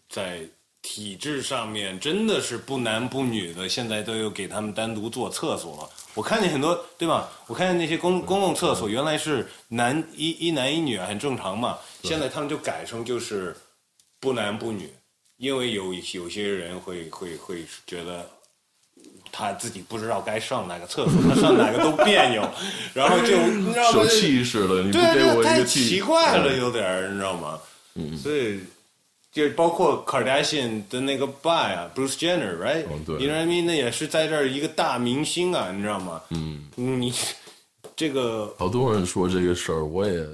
[0.08, 0.48] 在
[0.86, 5.90] 体制上面真的是不男不女的，现在都有给他们单独做厕所了。
[6.12, 7.30] 我看见很多，对吧？
[7.46, 13.56] 我看见那些公公共厕所原来是男一一男一女啊，很正常嘛，现在他们就改成就是
[14.20, 14.92] 不男不女，
[15.38, 18.28] 因为有有些人会会会觉得
[19.32, 22.46] 他自己不知道该上哪个厕所，他上哪个都别扭，
[22.92, 24.06] 然后就你知道吗受？
[24.06, 27.58] 气势了，你不对给我对，太一个气，奇怪了，有点儿，你知道吗？
[27.94, 28.60] 嗯，所以
[29.34, 32.84] 就包括 Kardashian 的那个爸呀，Bruce Jenner，right？
[32.84, 33.64] 哦对你 know what I mean？
[33.64, 36.22] 那也是在这儿一个大明星啊，你知道吗？
[36.30, 37.12] 嗯，你
[37.96, 40.28] 这个好多人说这个事儿，我也我也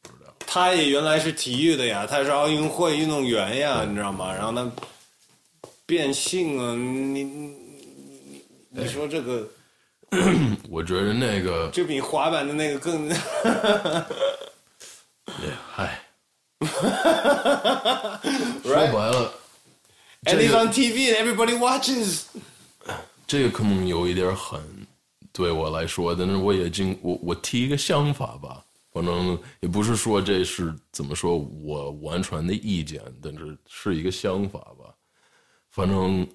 [0.00, 0.32] 不知道。
[0.46, 4.32] 他也原来是体育的呀，他是奥运会运动员呀，你知道吗？
[4.34, 4.72] 然后他
[5.84, 7.46] 变性啊，你你你
[8.30, 9.46] 你你说这个，
[10.70, 13.06] 我觉得那个，就比滑板的那个更，
[15.76, 16.01] 哎，
[18.62, 19.32] 说白了
[20.24, 22.24] ，and he's on TV and everybody watches。
[23.26, 24.60] 这个可能有一点狠，
[25.32, 34.94] 对我来说，但是我也经我我提一个想法吧，反正也不是说这是怎么说我完全的意见，但是是一个想法吧。
[35.70, 36.26] 反正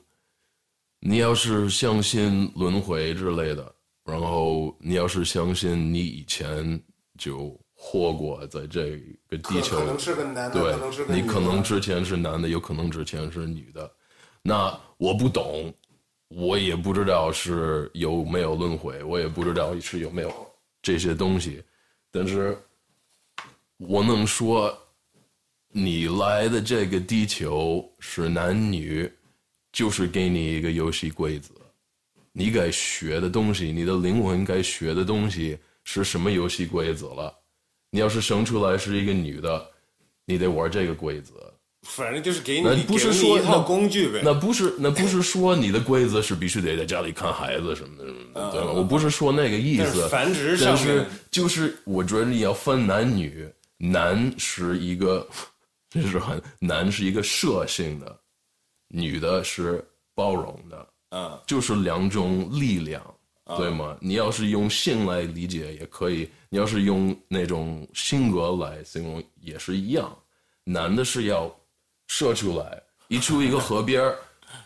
[0.99, 6.81] 你要是相信轮回之类的，然后你要是相信你以前
[7.19, 8.97] 就活过在这
[9.29, 13.89] 个地球，可能是个男的对可能是，个你可能之前是男的，有可能之前是女的，
[14.41, 15.71] 那我不懂，
[16.29, 20.33] 我也不知道是有没有轮回，我也不知道是有没有
[20.81, 21.63] 这些东西，
[22.11, 22.57] 但是
[23.77, 24.75] 我能说，
[25.69, 29.09] 你来的这个地球是男女，
[29.71, 31.53] 就是给你一个游戏规则，
[32.31, 37.33] 你该学的东西，你的灵魂该学的东西是什么游戏规则了？
[37.91, 39.69] 你要是生出来是一个女的，
[40.25, 41.33] 你得玩这个规则。
[41.83, 44.21] 反正就是给你那不是说一套那工具呗。
[44.21, 48.71] 那不是那不是说你的规则是必须得在家里看孩子什么的，什么的对吧？
[48.73, 50.07] 我不是说那个意思。
[50.09, 55.25] 繁殖上但是，就是我觉得你要分男女，男是一个，
[55.89, 58.19] 这是很男是一个射性的，
[58.89, 59.81] 女的是
[60.13, 63.01] 包容的，嗯，就是两种力量，
[63.55, 63.95] 对吗？
[64.01, 70.13] 你要是用性来理解也可以，你要是用那种性格来形容也是一样。
[70.63, 71.49] 男的是要
[72.07, 74.17] 射出来，一出一个河边儿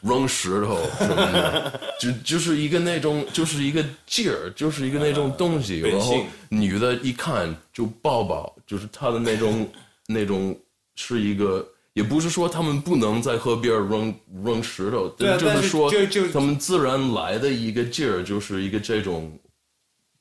[0.02, 5.80] 扔石头什么的， 就就是一个那种，就是一个劲儿，就是一个那种东西。
[5.82, 9.70] 然后 女的一看就抱抱，就是她的那种
[10.08, 10.58] 那种
[10.96, 11.68] 是一个。
[11.94, 14.14] 也不是说他们不能在河边扔
[14.44, 19.38] 扔石头，就对啊但是说就就他们自然来的一个劲儿，就是一个这种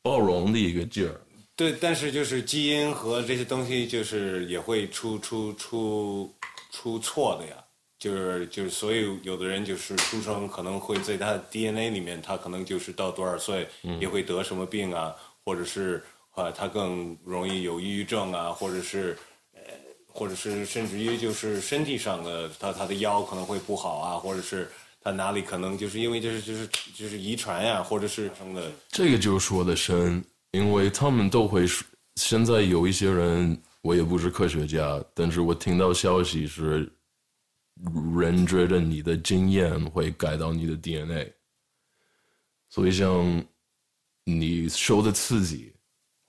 [0.02, 1.20] 包容的一个劲儿。
[1.56, 6.34] 对，但是就是基因和这些东西，就是也会出出出
[6.70, 7.54] 出错的呀。
[7.98, 13.68] 就是就是，所以有的人就是出生可能会在他的 DNA 里面，他可能就是到多少岁
[14.00, 15.14] 也会得什么病啊，
[15.44, 19.29] 或者是啊他更容易有抑郁症啊，或者是呃，
[20.12, 28.70] 或者是甚至于就是身体上的，他他的腰可能会不好啊，或者是他哪里可能就是因为就是就是就是遗传呀、或者是什么的。
[28.88, 31.86] 这个就说的深，因为他们都会说，
[32.16, 36.92] 现在有一些人，我也不是科学家，但是我听到消息是，
[38.18, 41.32] 人觉得你的经验会改到你的 DNA，
[42.68, 43.42] 所以像
[44.24, 45.72] 你受的刺激，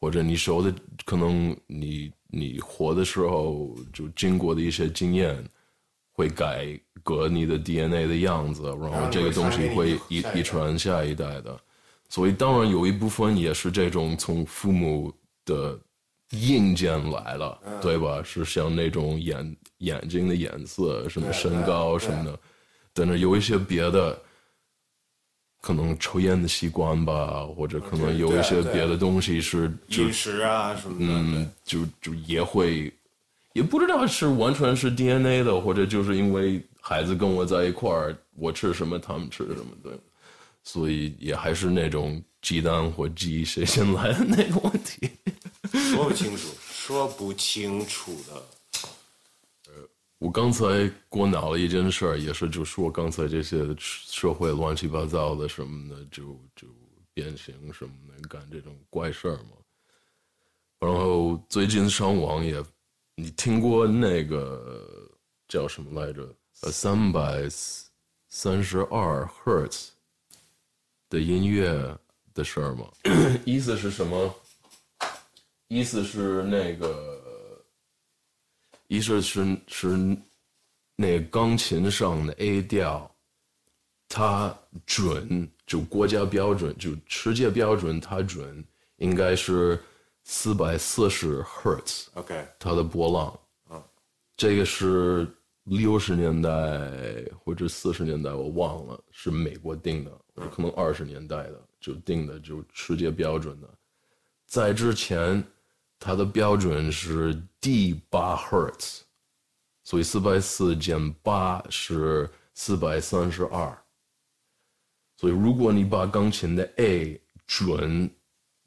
[0.02, 0.74] 或者你受的
[1.06, 5.38] 可能你你活的时候就经过的一些经验，
[6.12, 6.68] 会改
[7.04, 11.56] 革你的 DNA 的样子，然后这个东西会遗遗传下一代的。
[12.10, 15.14] 所以当然有一部分也是这种从父母
[15.46, 15.80] 的
[16.32, 18.24] 硬件来了，对吧？
[18.24, 22.40] 是像那种眼眼睛的颜色、什么身高什么的，
[22.92, 24.20] 但是有一些别的，
[25.62, 32.92] 可能抽烟的习惯吧，或者可能有一些别的东西是就饮食啊什么的，嗯，就就也会，
[33.54, 39.94] 也不知道是完全是 DNA 的，或者就是因为孩子跟我在一块儿，我吃什么他们吃什么，对，
[40.64, 45.10] 所以也还是那种鸡蛋或鸡谁先来的那个问题。
[45.94, 48.44] 说不清楚，说不清楚的。
[50.22, 56.68] 我刚才过脑了一件事儿，也是就说刚才这些社会乱七八糟的什么的，就就
[57.12, 59.58] 变形什么的，干这种怪事儿嘛。
[60.80, 62.64] 然后最近上网也，
[63.16, 65.10] 你听过那个
[65.48, 66.22] 叫什么来着？
[66.62, 67.50] 呃，三百
[68.30, 69.90] 三十二赫兹
[71.10, 71.98] 的音乐
[72.36, 72.86] 的事儿吗？
[73.44, 74.36] 意思是什么？
[75.68, 77.20] 意思是那个。
[78.92, 80.18] 一是是是
[80.98, 83.10] 那钢琴上的 A 调，
[84.10, 84.54] 它
[84.86, 88.62] 准就国家标准就世界标准，它准
[88.98, 89.82] 应该是
[90.26, 93.40] 四百四十赫兹，OK，它的波浪。
[93.70, 93.82] 嗯，
[94.36, 95.26] 这个是
[95.64, 96.52] 六十年代
[97.46, 103.70] 或者四十年代，我忘了是美国定的，或者可能二十年代的就定的就世界标准的。
[104.48, 105.42] 在之前，
[106.04, 109.04] 它的标准是 D 八赫兹，
[109.84, 113.86] 所以四百四减八是四百三十二。
[115.18, 118.10] 所以如果你把钢琴的 A 准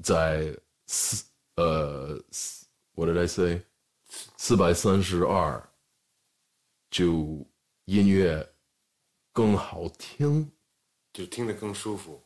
[0.05, 0.57] 在
[0.87, 1.25] 四
[1.57, 3.63] 呃四，what did I say？
[4.37, 5.61] 四百三十二，
[6.89, 7.45] 就
[7.87, 8.49] 音乐
[9.33, 10.53] 更好听。
[11.13, 12.24] 就听得更舒服。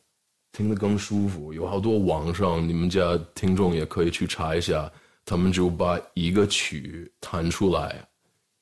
[0.51, 1.53] 听得更舒服。
[1.53, 4.91] 有好多网上，你们家听众也可以去查一下，
[5.25, 8.07] 他们就把一个曲弹出来，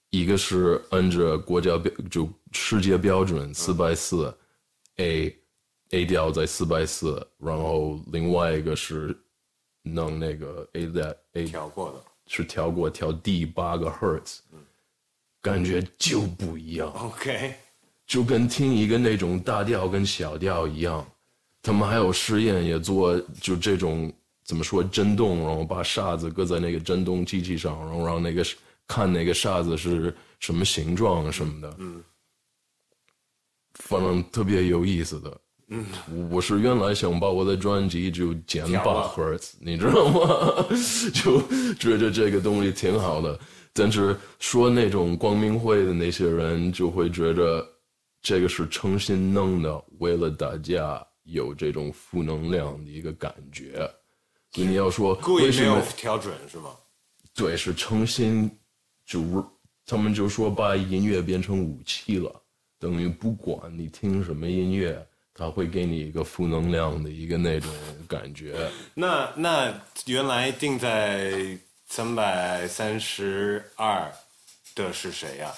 [0.09, 4.35] 一个是按着国家标就世界标准四百四
[4.97, 5.35] ，A
[5.91, 9.17] A 调在四百四，然后另外一个是
[9.83, 12.03] 弄那个 A 的 A 调过的。
[12.29, 14.39] 是调过调 D 八个 Hertz，，
[15.41, 16.91] 感觉就不一样。
[16.91, 17.53] OK，
[18.05, 21.09] 就跟听一个那种大调跟小调一样。
[21.67, 24.09] 他们还有实验也做，就这种
[24.45, 28.41] 怎么说震动，然后把沙子搁在那个震动机器上，然后让那个
[28.87, 31.75] 看那个沙子是什么形状什么的。
[31.79, 32.01] 嗯，
[33.73, 35.41] 反正特别有意思的。
[35.67, 35.85] 嗯，
[36.31, 40.65] 我是原来想把我的专辑就剪八调了 hertz，你知道吗？
[41.13, 41.41] 就
[41.73, 43.37] 觉得这个东西挺好的，
[43.73, 47.67] 但是说那种光明会的那些人就会觉得
[48.21, 53.89] 这个是诚心弄的，为了大家有这种负能量的一个感觉。
[54.51, 56.71] 所以你要说故意没有为什么调准是吗？
[57.35, 58.49] 对，是诚心，
[59.05, 59.21] 就
[59.85, 62.41] 他们就说把音乐变成武器了，
[62.79, 67.71] 等于不管你听什么音乐，它会给你一个负能量的一个那种
[68.07, 68.69] 感觉。
[68.95, 74.11] 那那原来定在三百三十二
[74.73, 75.53] 的是谁呀、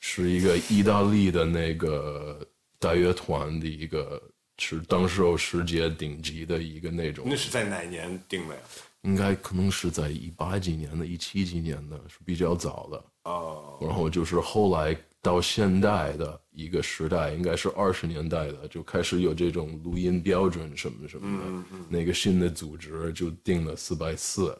[0.00, 2.46] 是一个意大利的那个
[2.78, 4.22] 大乐团的一个，
[4.62, 8.60] 是当时候世界顶级的一个那种那，是在哪年定的呀？
[9.02, 13.04] 应该可能是在一八几年的、一七几年的，是比较早的。
[13.24, 21.76] 哦，然后就是后来到现代的一个时代，应该是二十年代的，就开始有这种录音标准什么什么的。
[21.88, 24.56] 那个新的组织就定了四百四，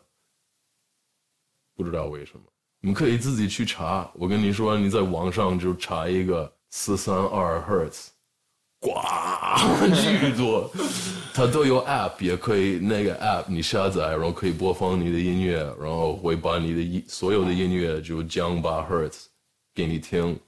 [1.76, 2.44] 不知道为什么。
[2.80, 4.10] 你们可以自己去查。
[4.14, 8.10] 我跟你说，你在网上就查一个四三二赫兹，
[8.84, 8.98] 呱，
[9.94, 10.68] 巨多。
[11.32, 19.28] 它都有 app，也可以那个 app 你下载，然后可以播放你的音乐，然后会把你的音所有的音乐就降八赫兹
[19.72, 20.38] 给你听。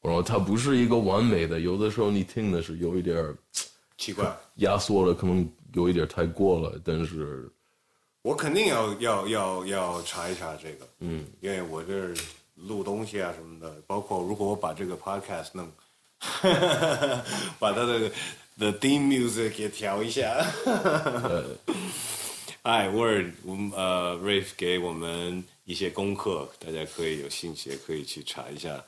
[0.00, 3.36] 然后它不是一个完美的，有的时候你听的是有一点儿
[3.96, 7.48] 奇怪，压缩了，可能有一点太过了，但是
[8.22, 12.14] 我肯定要要要要查一查这个，嗯，因为我这儿
[12.56, 15.70] 录东西啊什么的，包括如果我把这个 podcast 弄，
[17.58, 18.10] 把他的
[18.58, 20.46] The theme music 也调一下。
[22.62, 28.84] 哎，Word，我们呃，Rafe 给我们一些功课，大家可以有兴趣也可以去查一下。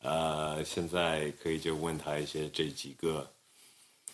[0.00, 3.30] 呃，现在可以就问他一些这几个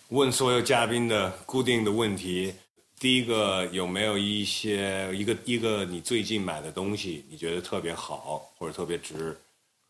[0.08, 2.52] 问所有嘉宾的固定的问题。
[3.00, 9.34] 第一个有没有一些一个一个你最近买的东西，你觉得特别好或者特别值，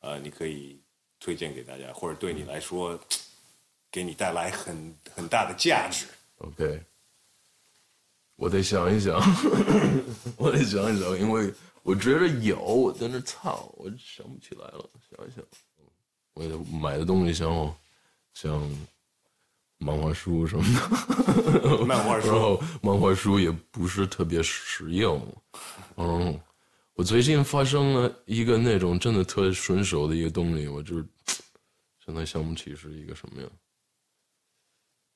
[0.01, 0.79] 呃，你可以
[1.21, 2.99] 推荐给大家，或者对你来说
[3.91, 6.07] 给你带来很很大的价值。
[6.39, 6.81] OK，
[8.37, 9.21] 我得想一想，
[10.37, 11.53] 我得想一想，因为
[11.83, 14.89] 我觉得有，我在那操，我想不起来了。
[15.11, 15.43] 想一想，
[16.35, 17.75] 我得买的东西像
[18.35, 18.71] 像
[19.79, 20.65] 漫画书什么
[21.73, 25.21] 的，漫画书 然后漫画书也不是特别实用。
[25.97, 26.39] 嗯，
[26.99, 31.07] 我最近发生了一个那种真的特顺手的一个动力，我就是
[32.05, 33.49] 现在想不起是一个什么呀。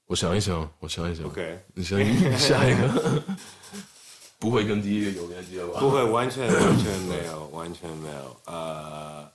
[0.07, 1.26] 我想一想，我想一想。
[1.26, 3.20] OK 你先下一个，
[4.39, 5.80] 不会跟第一个有连接吧？
[5.80, 8.37] 不会，完全完全没有，完全没有。
[8.47, 9.28] 呃，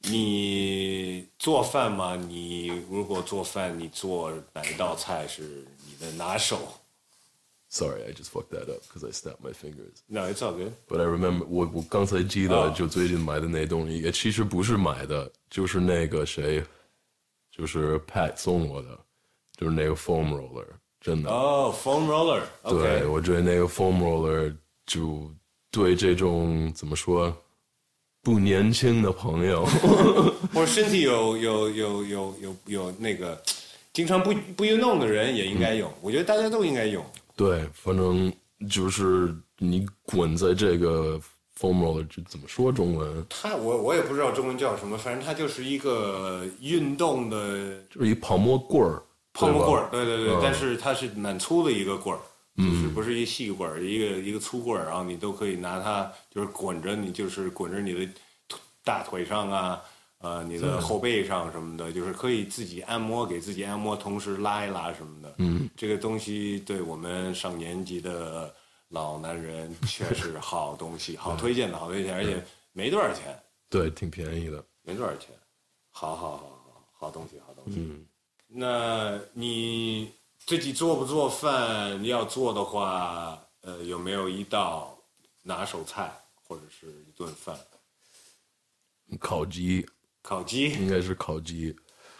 [0.00, 2.16] 你做饭吗？
[2.16, 6.79] 你如果做饭，你做哪一道菜是你的拿手
[7.69, 10.01] Sorry, I just fucked that up because I snapped my fingers.
[10.07, 10.71] ？No, it's all good.
[10.87, 16.63] But I remember，我我刚才记得，哦就最近买的那东西，也其实不是买的，就是那个谁，
[17.51, 18.97] 就是 Pat 送我的，
[19.57, 20.65] 就是那个 foam roller，
[21.01, 21.29] 真的。
[21.29, 22.41] 哦、f o a m roller.
[22.63, 24.55] 对， OK，我觉得那个 foam roller
[24.85, 25.29] 就
[25.69, 27.35] 对这种怎么说
[28.21, 29.65] 不年轻的朋友，
[30.53, 33.41] 或者身体有有有有有有那个
[33.91, 35.91] 经常不不运动的人也应该用。
[35.99, 37.05] 我觉得大家都应该用。
[37.40, 38.30] 对，反正
[38.68, 41.18] 就是你滚在这个
[41.58, 43.26] roller，就怎么说中文？
[43.30, 52.20] 它我我也不知道中文叫什么，反正它就是一个运动的就是一泡沫棍儿，泡沫棍儿，对对对但是它是蛮粗的一个棍儿，
[52.58, 58.06] 就是不是一细棍儿，一个一个粗棍儿，然后你都可以拿它就是滚着你，就是滚着你的
[58.48, 59.80] 腿大腿上啊，
[60.20, 65.34] 呃，你的后背上什么的，就是可以自己按摩，给自己按摩，同时拉一拉什么的。
[65.38, 68.54] 嗯，这个东西对我们上年纪的
[68.88, 73.34] 老男人确实 好东西，好推荐的好推荐，而且没多少钱。
[73.70, 74.62] 对，挺便宜的。
[74.82, 75.30] 没多少钱，
[75.90, 77.80] 好好好好好东西，好东西。
[77.80, 78.04] 嗯，
[78.46, 80.12] 那你
[80.44, 82.04] 自己做不做饭？
[82.04, 84.98] 要做的话，呃，有没有一道
[85.42, 87.56] 拿手菜或者是一顿饭？
[89.18, 89.86] 烤鸡
[90.22, 91.74] 烤鸡，应该是烤鸡，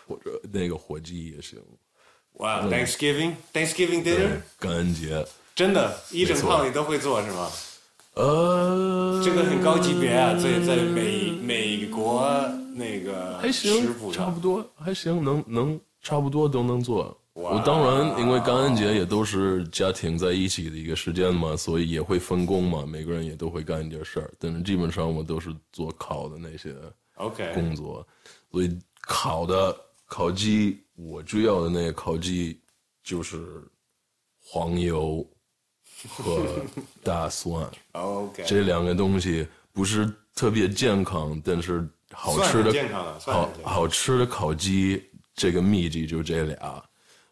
[0.07, 1.59] 或者那个火鸡也行。
[2.35, 7.51] 哇，Thanksgiving，Thanksgiving dinner，感恩节，真的，一整套你都会做是吗？
[8.15, 12.29] 呃，这个很高级别啊，在在美美国
[12.75, 17.17] 那个还行差不多还行，能能差不多都能做。
[17.35, 24.31] 我当然，因为感恩节也都是家庭在一起的一个时间嘛，所以也会分工嘛，每个人也都会干一点事儿。
[24.39, 26.75] 但是基本上我都是做烤的那些
[27.21, 28.07] OK，工作，
[28.51, 29.77] 所以烤的
[30.07, 32.61] 烤鸡，我主要的那个烤鸡
[33.03, 33.63] 就是
[34.43, 35.25] 黄油
[36.09, 36.65] 和
[37.03, 43.73] 大蒜 OK，这两个东西，不是特别健康，但是好吃的健康的，好康。
[43.73, 45.03] 好吃的烤鸡，
[45.35, 46.83] 这个秘籍就这俩。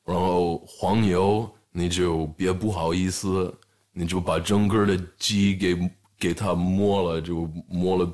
[0.04, 3.52] 然后黄油，你就别不好意思，
[3.92, 8.10] 你就把整个的鸡给给它摸了，就摸了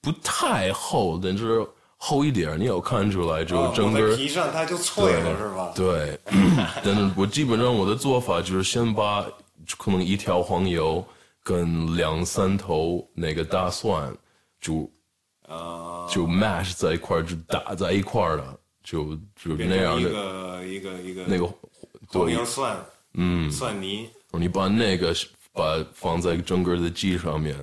[0.00, 1.66] 不太厚，但是
[1.96, 5.72] 厚一点，你有看出来，就哦整个、抹在皮上它就脆了，是吧？
[5.74, 6.18] 对，
[6.82, 9.26] 但是我基本上我的做法就是先把
[9.78, 11.04] 可能一条黄油
[11.42, 14.12] 跟两三头那个大蒜
[14.60, 14.90] 就
[15.46, 21.54] 啊，就 mash 在一块儿，就打在一块儿了，就就那样的一个一个一个那个黄
[22.26, 22.76] 对，油蒜，
[23.14, 25.14] 嗯，蒜泥，你把那个
[25.52, 27.54] 把放在整个的鸡上面，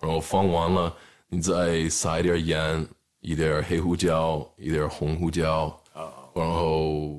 [0.00, 0.94] 然后放完了，
[1.28, 2.86] 你再撒一点盐，
[3.20, 7.16] 一点黑胡椒，一点红胡椒，啊，然后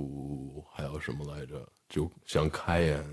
[0.74, 1.56] 还有什么来着？
[1.90, 3.04] 就像开眼。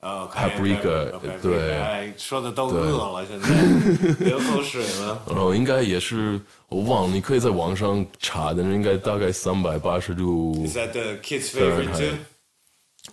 [0.00, 1.10] 啊 Paprika，
[1.42, 3.48] 对哎，说的都饿了，现在
[4.24, 5.22] 流口水了。
[5.26, 6.40] 然后应该也是
[6.70, 10.74] 我忘了，你可以在网上查，但是应该大概三百八十度 Is。
[10.78, 12.16] that the kids' favorite too？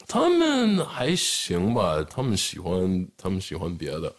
[0.08, 4.14] 他们还行吧，他们喜欢他们喜欢别的。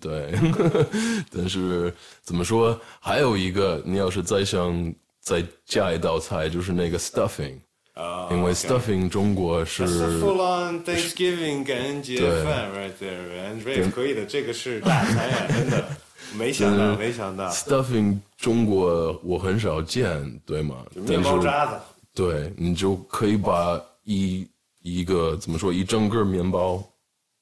[0.00, 0.32] 对。
[1.32, 7.58] 但是怎么说，还有一个，你要是再想再加一道菜，就是那个 stuffing，
[7.94, 12.44] 啊，因为 stuffing 中国是是 full on Thanksgiving 感恩节对。
[12.44, 15.84] 饭，right there，and Ray 可以的，这个是大餐呀，真的，
[16.34, 20.84] 没想到，没想到，stuffing 中国我很少见，对吗？
[20.94, 21.78] 面包渣子，
[22.14, 24.46] 对你就可以把一
[24.82, 26.82] 一个怎么说一整个面包，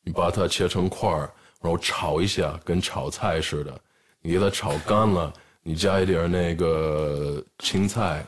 [0.05, 3.81] 你把它切成块儿，然后炒一下，跟炒菜似的。
[4.21, 5.33] 你给它炒干了，
[5.63, 8.27] 你加一点那个青菜，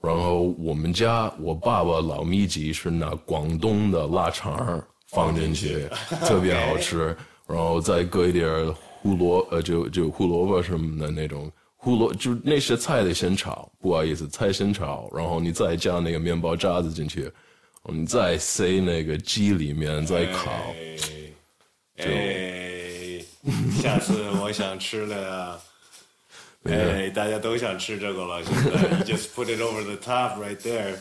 [0.00, 5.88] 然后我们家我爸爸老秘籍是拿广东的腊肠放进去，
[6.24, 7.16] 特别好吃，
[7.46, 11.50] 然后再搁一点胡萝呃就就胡萝卜什么的那种。
[11.80, 17.30] 胡萝就那些菜得先炒，不好意思，菜先炒，然后你再加那个面包渣子进去，
[17.88, 20.74] 然后你再塞那个鸡里面再烤。
[21.96, 23.24] 哎，哎，
[23.80, 25.58] 下次我想吃了呀。
[26.70, 30.98] 哎，大家都想吃这个了，现在 just put it over the top right there。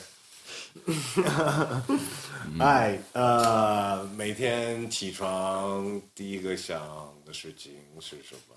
[2.64, 8.56] 哎，呃，每天起床第一个想的事情是什么？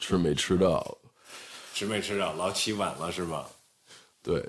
[0.00, 0.98] 吃没吃到？
[1.72, 2.32] 吃没吃到？
[2.32, 3.48] 老起晚了是吧？
[4.22, 4.44] 对，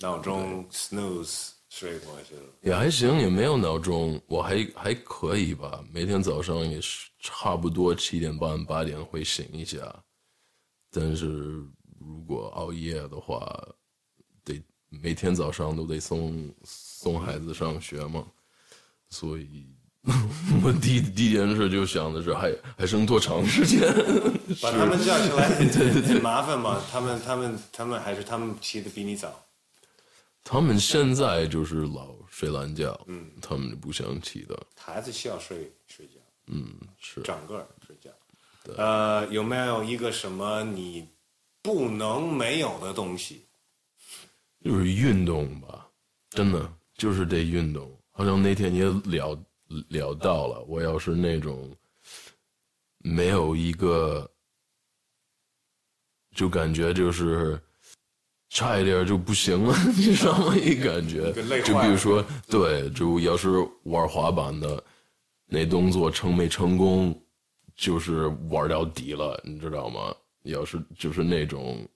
[0.00, 2.42] 闹钟 snooze 睡过去了。
[2.62, 5.84] 也还行，也没有闹钟，我还还可以吧。
[5.92, 9.78] 每天早上也是差不多七点半八点会醒一下，
[10.90, 11.26] 但是
[11.98, 13.46] 如果熬夜的话，
[14.42, 18.26] 得每天早上都得送送孩子上学嘛，
[19.10, 19.66] 所以
[20.64, 23.80] 我第第一件事就想的是还还剩多长时间？
[24.62, 26.82] 把他们叫起来 很很很麻烦嘛？
[26.90, 29.46] 他们他们他们还是他们起的比你早？
[30.50, 36.14] 他们现在就是老睡懒觉，嗯，他们不想起的，孩子需要睡睡觉，
[36.46, 37.22] 嗯，是。
[37.22, 38.10] 长个儿睡觉。
[38.76, 41.08] 呃，有没有一个什么你
[41.62, 43.46] 不能没有的东西？
[44.64, 45.86] 就是运动吧，
[46.30, 47.96] 真的就是得运动。
[48.10, 49.40] 好像那天也聊
[49.88, 51.72] 聊到了，我要是那种
[52.98, 54.28] 没有一个，
[56.34, 57.62] 就感觉就是
[58.50, 60.54] 差一点就不行了， 你知道吗？
[60.54, 61.32] 一感觉
[61.62, 63.48] 就比如说，对，就要是
[63.84, 64.84] 玩滑板的，
[65.46, 67.18] 那动作成没成功，
[67.74, 70.14] 就是玩到底了，你知道吗？
[70.42, 71.88] 要是就是那种。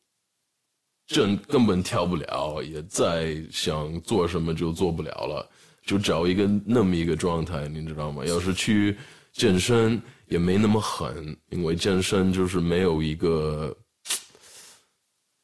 [1.06, 5.47] 真根本跳不了，也再想做什么就做不了了，
[5.85, 8.24] 就找一个那么一个状态，你知道吗？
[8.24, 8.97] 要是去
[9.31, 13.76] 健身也没那么狠，因为健身就是没有一个，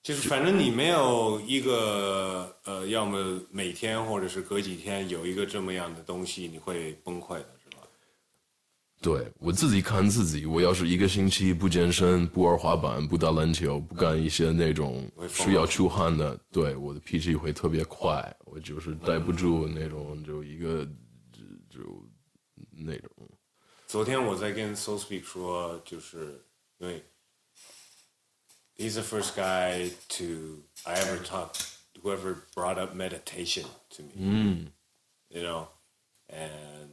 [0.03, 7.83] 就是反正你没有一个呃，要么每天或者是隔几天有一个这么样的东西，你会崩溃的是吧？
[9.03, 20.85] 对我自己看自己，我要是一个星期不健身、不玩滑板、不打篮球、不干一些那种需要出汗的，对我的脾气会特别快，我就是待不住那种，就一个
[21.33, 22.09] 就就
[22.73, 23.11] 那种。
[23.87, 26.43] 昨天我在跟 So Speak 说，就是
[26.79, 27.03] 因为
[28.81, 31.55] he's the first guy to I ever talk
[32.03, 34.13] whoever brought up meditation to me.
[34.17, 34.73] 嗯
[35.29, 35.67] you know,
[36.29, 36.89] and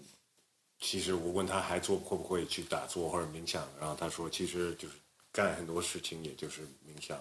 [0.79, 4.95] 其实我问他还做会不会去打坐或者冥想，然后他说其实就是
[5.31, 7.17] 干很多事情，也就是冥想、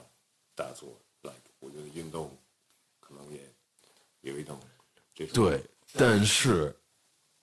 [0.54, 0.98] 打坐。
[1.22, 2.36] like 我觉得运动
[3.00, 3.40] 可能也
[4.20, 4.60] 有一种
[5.14, 5.64] 这种对，
[5.94, 6.74] 但是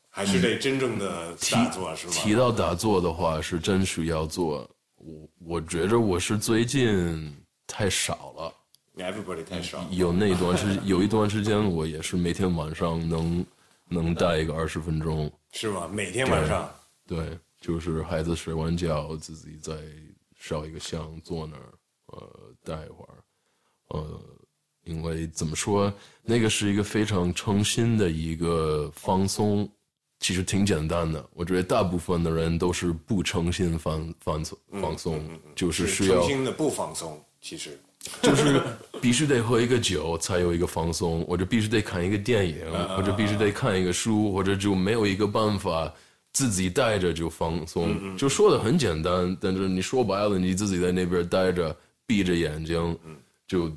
[0.10, 2.14] 还是得真正的打坐是吧？
[2.14, 4.70] 提到打坐的话，是真需要做。
[5.06, 7.36] 我我觉着我是最近
[7.68, 8.54] 太少了。
[8.96, 13.46] Everybody 太少，有那一段时有一段时间，我也是每天晚上能
[13.90, 15.32] 能待一个二十分钟。
[15.52, 15.88] 是吗？
[15.88, 16.74] 每天晚上
[17.06, 19.74] 对，就是孩子睡完觉，自己再
[20.40, 21.74] 烧一个香，坐那儿，
[22.08, 22.30] 呃，
[22.64, 23.24] 待一会儿，
[23.90, 24.22] 呃，
[24.84, 29.70] 因为怎么说，那个是一个非常诚心的一个放松，
[30.24, 31.24] 其实挺简单的。
[31.34, 35.22] 我觉得大部分的人都是不诚心放放松放松，
[35.54, 37.78] 就是需要诚心的不放松，其实
[38.24, 38.62] 就是
[39.02, 42.56] 必须得喝一个酒才有一个放松，或者必须得看一个电影，
[42.96, 45.94] 或者必须得看一个书，或者就没有一个办法
[46.32, 48.18] 自己待着就放松。
[48.18, 51.76] 就说的很简单，但是你说白了，你自己在那边待着，
[52.06, 52.98] 闭着眼睛，
[53.46, 53.70] 就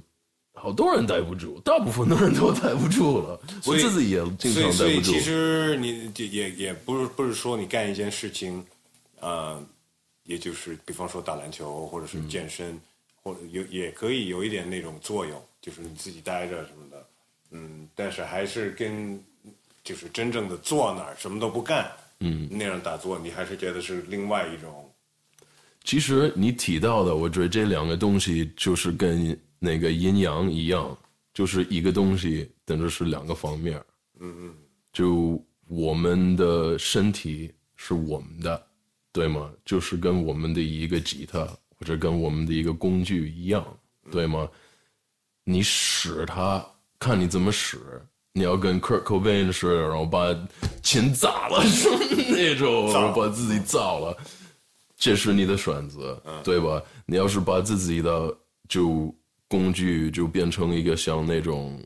[0.59, 3.39] 好多人待不住，大部分的人都待不住了。
[3.67, 5.21] 我自己也经常待不住所以其。
[5.21, 8.65] 实你也也也不是不是说你干一件事情，
[9.21, 9.63] 呃，
[10.25, 12.81] 也就是比方说打篮球或者是健身，
[13.23, 17.07] 或者有也可以有一点那种作用，就是你自己待着什么的，
[17.51, 19.23] 嗯，但是还是跟
[19.85, 24.91] 就是真正的坐那儿什么都不干，嗯，那样打坐，你还是觉得是另外一种，
[25.85, 30.97] 其实你提到的，我觉得这两个东西就是跟那个阴阳一样，
[31.35, 33.83] 就是一个东西，但是是两个方面。
[34.19, 34.55] 嗯嗯，
[34.93, 38.67] 就我们的身体是我们的，
[39.13, 39.51] 对吗？
[39.65, 41.45] 就是跟我们的一个吉他
[41.79, 43.65] 或者跟我们的一个工具一样，
[44.11, 44.49] 对吗？
[45.45, 46.65] 你使它，
[46.99, 47.79] 看你怎么使。
[48.33, 50.29] 你要跟 Kurt Cobain 似的，然后把
[50.83, 51.89] 琴砸了，是
[52.31, 54.15] 那种， 然后把自己造了。
[54.95, 56.83] 这是你的选择，对吧？
[57.07, 58.37] 你要是把自己的
[58.69, 59.15] 就
[59.49, 61.81] 工具就变成一个像那种，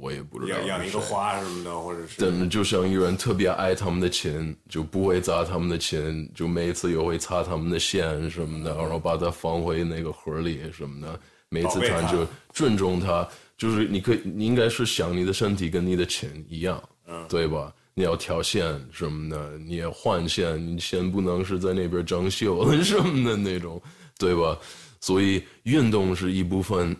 [0.00, 11.20] 我也不知道养养一个，花什么的，或者是但就像一个人特别爱他们的琴，就不会砸他们的琴，就每次又会擦他们的线什么的，然后把它放回那个盒里什么的。
[11.50, 13.26] 每次弹就尊重它，
[13.56, 16.82] 就是你可以，你应该是想你的身体跟你的琴一样，
[17.28, 17.72] 对吧？
[17.94, 23.80] 你要调线什么的，你也换线，你线不能是在那边整锈了什么的那种，
[24.18, 24.58] 对吧？
[25.00, 26.96] 所以运动是一部分，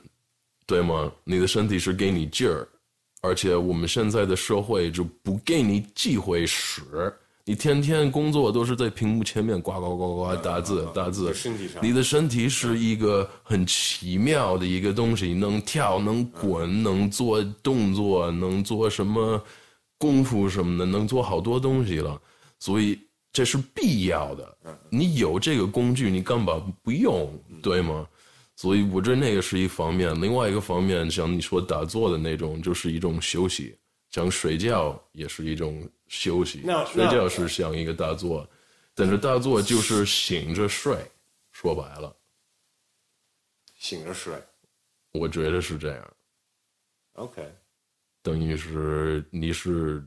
[0.66, 1.10] 对吗？
[1.24, 2.66] 你的身体是给你劲儿，
[3.20, 6.82] 而且我们现在的社会就不给你机会使，
[7.44, 11.34] 你天天工作都是在屏幕前面呱呱呱呱打字打字，
[11.80, 19.42] 你的身体是一个很奇妙的一个东西，能跳，能滚，能做动作，能做什么
[19.96, 22.20] 功夫什么的，能做好多东西了。
[22.60, 22.98] 所以
[23.32, 24.58] 这是必要的。
[24.90, 27.32] 你有这个工具，你干嘛不用？
[27.62, 28.08] 对吗？
[28.56, 33.78] 所以我觉得那个是一方面，另外一个方面，像你说打坐的那种，就是一种休息，
[34.10, 36.62] 像睡觉也是一种休息。
[36.92, 38.48] 睡觉是像一个大坐，
[38.94, 40.96] 但是大坐就是醒着睡，
[41.52, 42.16] 说白了，
[43.76, 44.34] 醒着睡
[45.12, 46.12] 我觉得是这样
[47.12, 47.42] ，，OK，
[48.22, 50.04] 等于是你是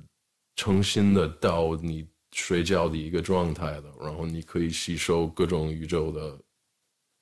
[0.58, 6.38] 诚心的到你睡觉的一个状态的，然后你可以吸收各种宇宙的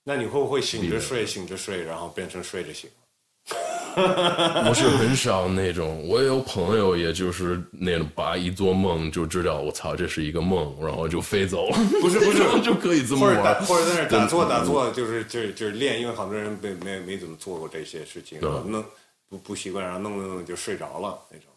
[0.03, 2.89] 那你会不会醒着睡，醒着睡，然后变成睡着醒？
[3.95, 11.77] 我是很少那种，我有朋友，也就是那种把一做梦就知道，我操，这是一个梦，然后就飞走了。
[11.99, 13.65] 不是不是 就可以这么或者打玩。
[13.65, 18.85] 或者在那打坐打坐，就是就是就是练，因为好多人没没没怎么做过这些事情，弄
[19.27, 21.47] 不不习惯，然后弄弄弄就睡着了那种。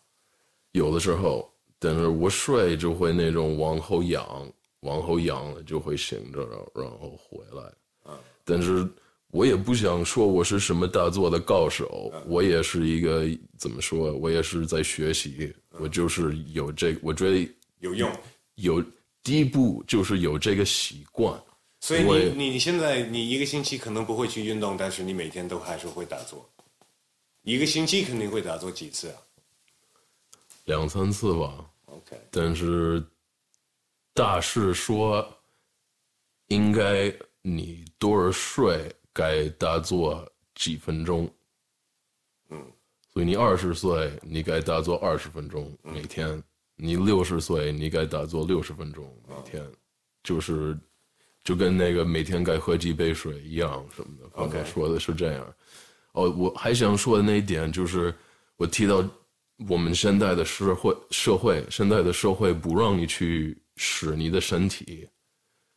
[0.73, 1.52] 有的时候，
[1.83, 4.25] 但是我睡就会那种往后仰，
[4.83, 8.15] 往后仰了就会醒着，然后然后回来。
[8.45, 8.89] 但是
[9.33, 13.27] 我也不想说我是什么大作的高手，我也是一个
[13.59, 18.13] 怎么说，我也是在学习，我就是有这，我觉得有用，
[18.55, 18.85] 有
[19.25, 21.37] 第一步就是有这个习惯。
[21.81, 26.49] 所以你你你现在你一个星期可能不会去运动，但是你每天都还是会打坐。
[27.43, 29.17] 一个星期肯定会打坐几次啊
[30.67, 33.03] 两三次吧，？OK，但是
[34.15, 35.27] 大师说，
[36.49, 37.13] 应该
[37.43, 41.33] 你多少岁该打坐几分钟。
[42.51, 42.73] 嗯，
[43.13, 46.41] 所以你二十岁，你该打坐二十分钟每天；
[46.77, 49.65] 你六十岁，你该打坐六十分钟每天。
[50.23, 50.79] 就是
[51.43, 54.29] 就跟那个每天该喝几杯水一样什么的。
[54.29, 55.55] 刚才说的是这样。
[56.13, 58.15] 哦，我还想说的那一点就是，
[58.57, 59.03] 我提到
[59.69, 65.09] 我们现在的社会，社会现在的社会不让你去使你的身体，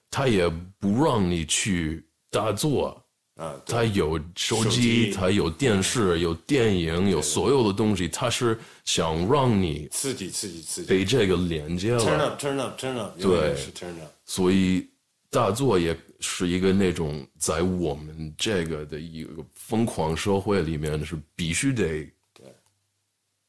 [0.10, 0.50] 他也
[0.80, 2.90] 不让你去打坐，
[3.36, 3.76] 啊，对。
[3.76, 10.88] 他有手手机，机他有电视，有电影，有所有的东西，他是想让你刺激刺激刺激。
[10.88, 13.56] 被这个连接，turn 了，up turn up turn up，对。
[13.56, 14.12] 是 turn up。
[14.26, 14.90] 所以
[15.30, 22.10] 大作也是一个那种在我们这个的一个疯狂社会里面是必须得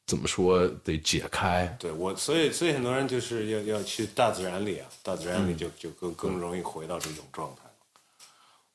[0.07, 7.61] 怎么说得解开，对我，所以所以很多人就是要要去大自然里啊，大自然里嗯就就更更容易回到这种状态。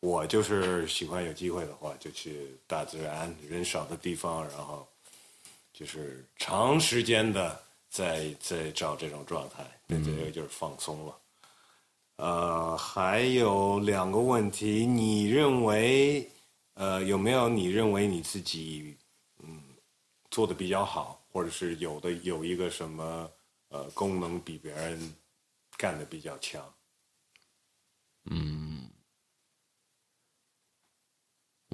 [0.01, 4.87] 我就是喜欢有机会的话，就去大自然人少的地方，然后
[5.73, 11.17] 就是长时间的在在找这种状态，那这个就是放松了。
[12.17, 16.29] 呃，还有两个问题，你认为
[16.75, 18.95] 呃有没有你认为你自己
[19.43, 19.63] 嗯
[20.31, 23.31] 做的比较好，或者是有的有一个什么
[23.71, 25.15] 呃功能比别人
[25.77, 26.63] 干的比较强？
[28.31, 28.89] 嗯。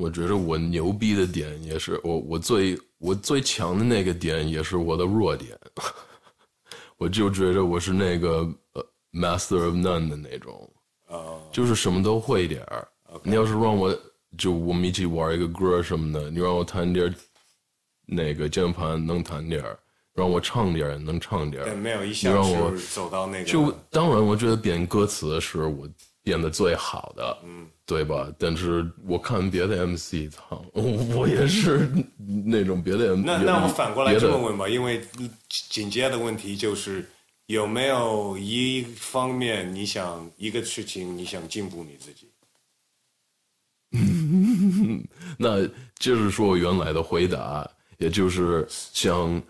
[0.01, 5.59] 我觉得我牛逼的点也是我我最我最强的那个点也是我的弱点，
[6.97, 10.73] 我就觉得我是那个呃 master of none 的那种，
[11.09, 12.89] 呃，就是什么都会一点儿。
[13.25, 13.93] 你要是让我
[14.37, 17.15] 就我们一起玩一个歌什么的，你让我弹点儿
[18.11, 19.79] 那个键盘能弹点儿，
[20.15, 25.87] 让我唱点儿能唱点儿但，没有一你项让我是走到那个就当然，我觉得编歌词是我
[26.23, 28.33] 编的最好的，嗯，对吧？
[28.39, 30.65] 但是我看别的 MC 唱，
[31.15, 31.89] 我也是
[32.47, 33.25] 那种别的 MC。
[33.27, 37.09] 那那我反过来这么问吧，因为你紧接的问题就是
[37.47, 42.29] 有没有一方面你想一个事情你想进步你自己？
[45.39, 45.67] 那
[45.99, 47.67] 就是说我原来的回答，
[47.99, 49.41] 也就是想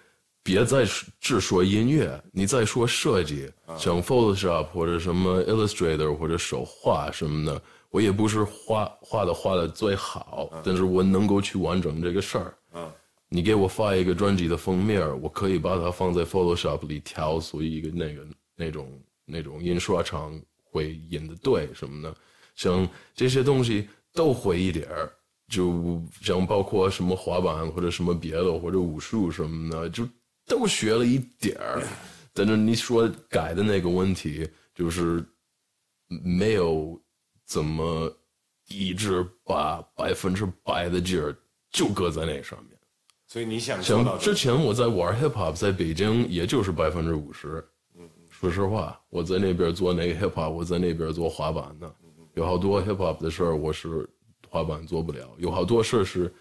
[0.43, 0.85] 别再
[1.21, 12.55] 只说音乐，你再说设计，像 Photoshop 或者什么 Illustrator 或者手画什么的，我也不是画画的画的最好，但是我能够去完成这个事儿。
[12.75, 12.93] 嗯
[13.31, 18.27] 你给我发一个专辑的封面，我可以把它放在 Photoshop 里调，所以一个那个
[18.57, 22.17] 那种那种印刷厂会印的对什么的，
[22.57, 25.13] 像这些东西都会一点儿，
[25.49, 30.07] 就像包括什么滑板或者什么别的或者武术什么的，就
[30.47, 31.83] 都学了一点儿。
[32.33, 35.25] 但是你说改的那个问题，就是
[36.07, 37.01] 没有
[37.45, 38.15] 怎么
[38.69, 41.35] 一直把百分之百的劲儿
[41.71, 42.79] 就搁在那上面。
[43.27, 47.67] 所以你想做到像之前我在玩 hip hop，在北京也就是百分之五十。
[48.31, 51.93] 说实话，我在那边做那个 hip hop，我在那边做滑板呢，
[52.35, 54.09] 有好多 hip hop 的事儿，我是
[54.49, 56.35] 滑板做不了，有好多事儿是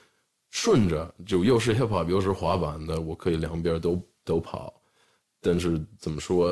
[0.49, 4.73] 顺着，就又是 hip hop 又是滑板的，我可以两边都都跑。
[5.39, 6.47] 但是怎么说，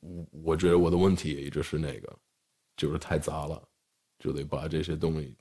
[0.00, 2.18] 我我觉得我的问题也一直是那个，
[2.76, 3.62] 就是太杂了，
[4.18, 5.36] 就得把这些东西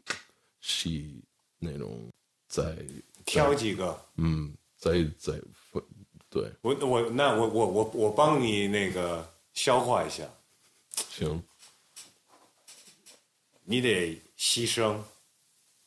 [0.59, 1.23] 细
[1.57, 2.11] 那种
[2.47, 2.77] 再
[3.25, 5.83] 挑几个，嗯，再再分
[6.29, 10.23] 对，我我那我我我我帮你那个消化一下，
[11.09, 11.43] 行，
[13.63, 14.97] 你得牺牲，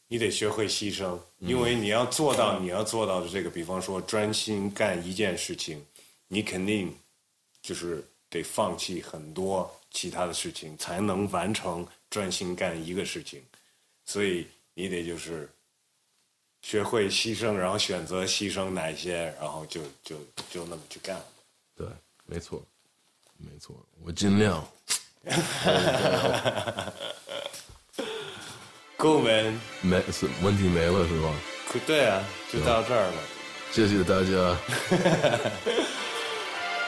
[0.07, 5.85] 你得学会牺牲，因为你要做到你要做到的这个，比方说专心干一件事情，
[6.29, 6.97] 你肯定
[7.61, 13.43] 就是得放弃很多其他的事情，才能完成专心干一个事情。
[14.05, 15.51] 所以你得就是
[16.63, 20.17] 学会牺牲，然后选择牺牲哪些，然后就就
[20.49, 21.21] 就那么去干。
[21.75, 21.89] 对，
[22.25, 22.65] 没错，
[23.37, 23.75] 没错，
[24.05, 24.65] 我尽量。
[29.04, 29.52] 够没？
[29.82, 31.30] 没是问题没了是吧？
[31.72, 32.22] 可对啊，
[32.52, 33.14] 就到这儿了。
[33.72, 34.58] 谢谢大家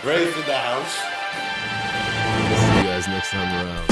[0.04, 0.98] Ready for the house。
[2.58, 3.88] ，See you guys next time around。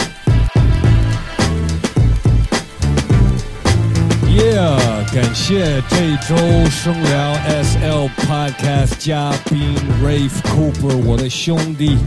[4.28, 6.36] Yeah，感谢这一周
[6.70, 11.98] 声聊 SL Podcast 嘉宾 Rafe Cooper，我的兄弟。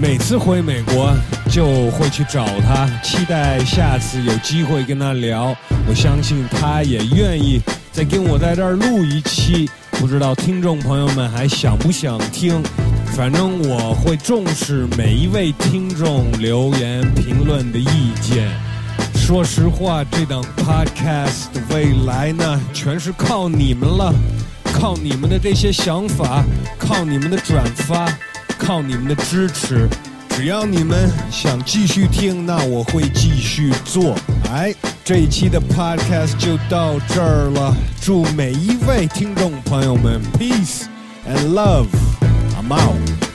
[0.00, 1.12] 每次回美国
[1.50, 5.52] 就会去找他，期待下次有机会跟他聊。
[5.88, 7.60] 我相信他也愿意
[7.90, 12.62] 再跟我在这儿录一期，不知道听众朋友们还想不想听？
[13.16, 18.48] 反正我会重视每一位听众留言评论的意见。
[19.16, 24.14] 说实话，这档 podcast 的未来呢，全是靠你们了，
[24.72, 26.44] 靠你们的这些想法，
[26.78, 28.06] 靠你们的转发，
[28.58, 29.88] 靠你们的支持。
[30.30, 34.14] 只要你们想继续听，那我会继续做。
[34.52, 34.74] 哎，
[35.04, 37.74] 这一期的 podcast 就到这儿了。
[38.00, 40.84] 祝每一位听众朋友们 peace
[41.26, 41.86] and love。
[42.56, 43.27] I'm out。